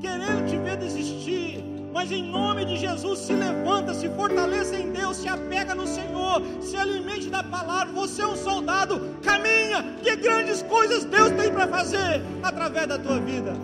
[0.00, 1.62] querendo te ver desistir.
[1.96, 6.42] Mas em nome de Jesus, se levanta, se fortaleça em Deus, se apega no Senhor,
[6.60, 7.90] se alimente da palavra.
[7.94, 9.45] Você é um soldado, caminha,
[10.02, 13.54] que grandes coisas Deus tem para fazer através da tua vida.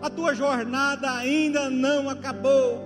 [0.00, 2.84] A tua jornada ainda não acabou.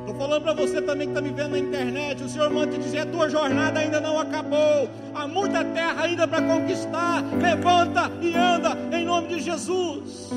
[0.00, 2.22] Estou falando para você também que está me vendo na internet.
[2.22, 4.88] O Senhor manda te dizer: a tua jornada ainda não acabou.
[5.14, 7.22] Há muita terra ainda para conquistar.
[7.40, 10.30] Levanta e anda em nome de Jesus.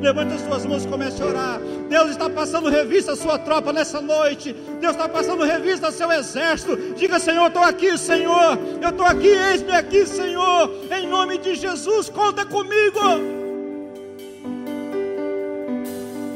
[0.00, 1.60] Levante as suas mãos e comece a orar.
[1.88, 4.52] Deus está passando revista à sua tropa nessa noite.
[4.80, 6.76] Deus está passando revista ao seu exército.
[6.94, 8.58] Diga, Senhor, estou aqui, Senhor.
[8.80, 10.70] Eu estou aqui, eis-me aqui, Senhor.
[10.90, 13.00] Em nome de Jesus, conta comigo.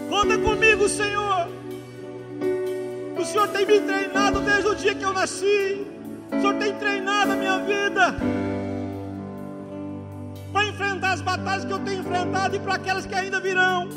[0.09, 1.49] Conta comigo, Senhor.
[3.19, 5.87] O Senhor tem me treinado desde o dia que eu nasci.
[6.31, 8.15] O Senhor tem treinado a minha vida
[10.97, 13.89] enfrentar as batalhas que eu tenho enfrentado e para aquelas que ainda virão.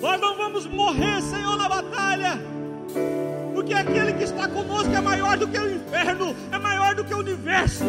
[0.00, 2.38] Nós não vamos morrer, Senhor, na batalha,
[3.54, 7.14] porque aquele que está conosco é maior do que o inferno, é maior do que
[7.14, 7.84] o universo.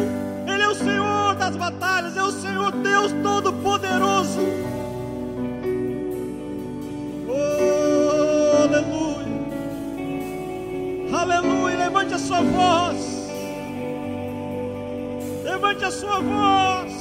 [0.46, 4.40] Ele é o Senhor das batalhas, é o Senhor Deus Todo-Poderoso.
[7.28, 9.26] Oh, aleluia,
[11.12, 11.76] aleluia.
[11.76, 13.17] Levante a sua voz.
[15.58, 16.92] Levante a sua voz.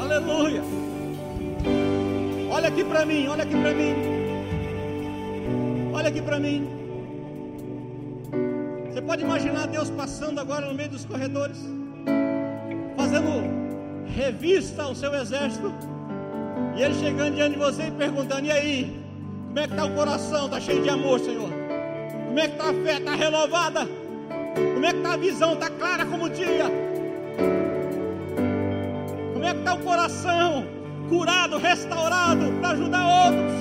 [0.00, 0.62] Aleluia.
[2.52, 3.94] Olha aqui para mim, olha aqui para mim.
[5.92, 6.68] Olha aqui para mim.
[8.92, 11.58] Você pode imaginar Deus passando agora no meio dos corredores,
[12.96, 13.57] fazendo
[14.18, 15.72] revista ao seu exército.
[16.76, 19.02] E ele chegando diante de você e perguntando: E aí?
[19.46, 20.46] Como é que está o coração?
[20.46, 21.50] Está cheio de amor, Senhor?
[22.26, 22.98] Como é que está a fé?
[22.98, 23.88] Está renovada?
[24.74, 25.52] Como é que está a visão?
[25.54, 26.66] Está clara como o dia?
[29.32, 30.66] Como é que está o coração?
[31.08, 33.52] Curado, restaurado para ajudar outros?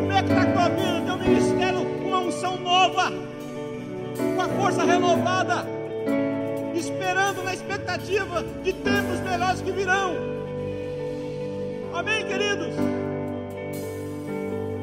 [0.00, 1.80] Como é que está a tua vida, teu ministério?
[1.80, 3.12] Uma unção nova,
[4.34, 5.83] com a força renovada
[6.78, 10.14] esperando na expectativa de tempos melhores que virão.
[11.92, 12.74] Amém, queridos?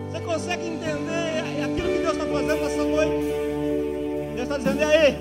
[0.10, 3.26] Você consegue entender aquilo que Deus está fazendo nessa noite?
[4.36, 5.18] Deus está dizendo: e aí?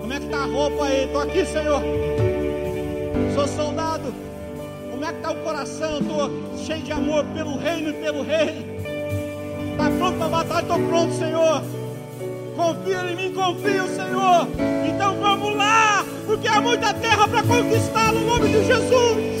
[0.00, 1.04] Como é que está a roupa aí?
[1.04, 1.82] Estou aqui, Senhor.
[3.34, 4.14] Sou soldado.
[4.90, 5.98] Como é que está o coração?
[5.98, 8.66] Estou cheio de amor pelo reino e pelo rei.
[9.72, 11.77] Está pronto para a batalha, estou pronto, Senhor.
[12.58, 14.48] Confia em mim, confia, Senhor.
[14.84, 19.38] Então vamos lá, porque há muita terra para conquistar no nome de Jesus.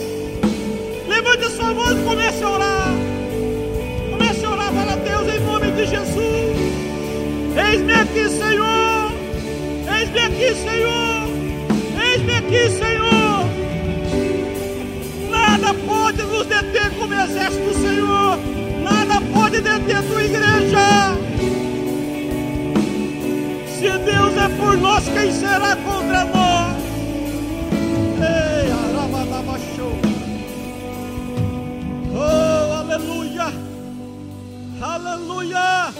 [1.08, 2.88] Levante sua voz e comece a orar.
[4.12, 6.56] Comece a orar para Deus em nome de Jesus.
[7.56, 9.12] Eis-me aqui, Senhor.
[9.98, 11.28] Eis-me aqui, Senhor.
[12.00, 13.48] Eis-me aqui, Senhor.
[15.28, 18.38] Nada pode nos deter como exército Senhor.
[18.80, 21.27] Nada pode deter tua igreja.
[24.58, 26.76] Por nós, quem será contra nós?
[28.20, 28.70] Ei,
[32.14, 33.52] Oh, aleluia!
[34.80, 35.94] Aleluia!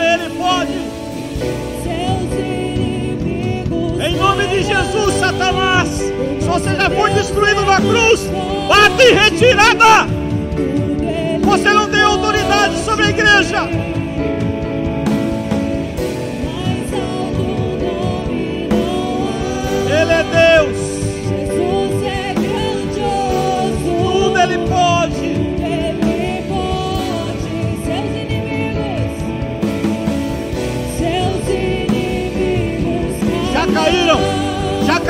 [0.00, 0.72] Só Ele pode.
[4.02, 8.20] Em nome de Jesus, Satanás, se você já foi destruído na cruz,
[8.68, 10.08] bate em retirada.
[11.42, 13.68] Você não tem autoridade sobre a igreja.
[19.86, 20.89] Ele é Deus.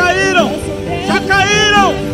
[0.01, 0.51] Caíram.
[1.07, 2.10] Já caíram.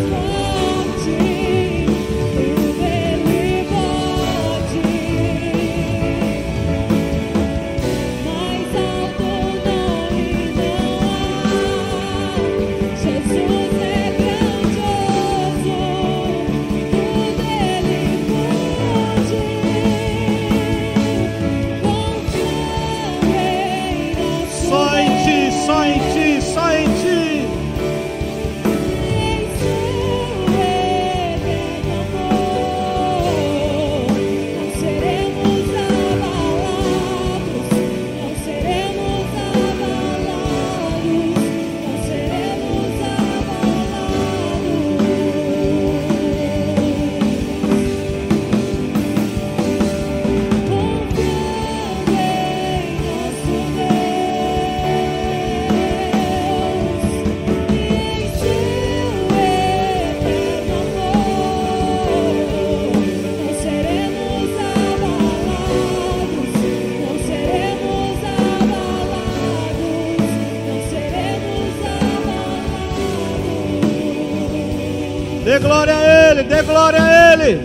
[75.76, 77.62] Glória a Ele, dê glória a Ele,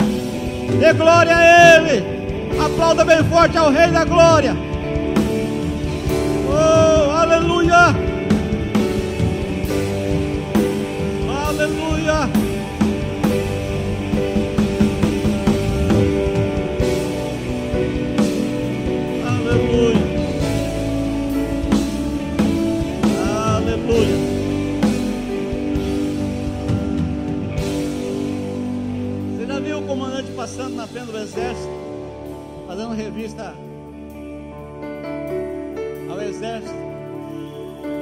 [0.79, 2.03] dê glória a Ele.
[2.59, 4.53] Aplauda bem forte ao Rei da Glória.
[6.49, 7.95] Oh, aleluia.
[11.47, 12.40] Aleluia.
[30.41, 31.69] Passando na frente do exército,
[32.65, 33.53] fazendo revista
[36.09, 36.73] ao exército,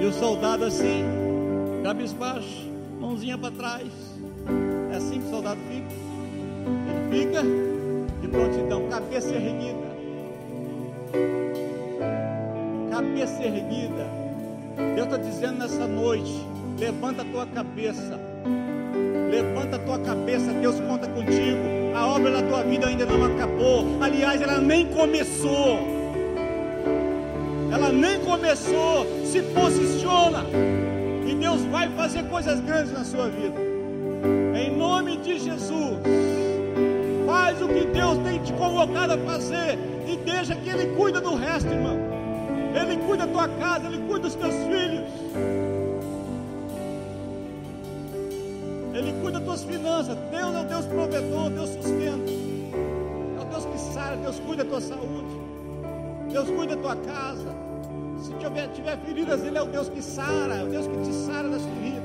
[0.02, 1.04] e o soldado assim,
[1.84, 3.88] cabisbaixo, mãozinha para trás.
[4.90, 5.92] É assim que o soldado fica.
[6.88, 7.44] Ele fica
[8.22, 9.90] de prontidão, cabeça erguida.
[12.90, 14.08] Cabeça erguida.
[14.96, 16.48] Deus está dizendo nessa noite:
[16.80, 18.18] levanta a tua cabeça.
[19.30, 21.79] Levanta a tua cabeça, Deus conta contigo.
[21.96, 23.86] A obra da tua vida ainda não acabou.
[24.02, 25.80] Aliás, ela nem começou.
[27.72, 29.06] Ela nem começou.
[29.26, 30.46] Se posiciona.
[31.28, 33.60] E Deus vai fazer coisas grandes na sua vida.
[34.56, 36.00] Em nome de Jesus.
[37.26, 39.78] Faz o que Deus tem te convocado a fazer.
[40.08, 41.98] E deixa que Ele cuida do resto, irmão.
[42.74, 45.69] Ele cuida da tua casa, Ele cuida dos teus filhos.
[49.00, 50.18] Ele cuida das tuas finanças.
[50.30, 52.32] Deus é o Deus provedor, Deus sustenta.
[53.38, 55.40] É o Deus que sara, Deus cuida da tua saúde.
[56.30, 57.56] Deus cuida da tua casa.
[58.22, 61.14] Se tiver, tiver feridas, Ele é o Deus que sara, é o Deus que te
[61.14, 62.04] sara das feridas.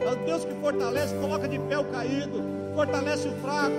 [0.00, 2.42] É o Deus que fortalece, coloca de pé o caído,
[2.74, 3.76] fortalece o fraco,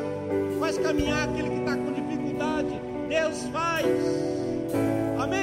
[0.60, 2.82] faz caminhar aquele que está com dificuldade.
[3.10, 3.86] Deus faz.
[5.20, 5.36] Amém.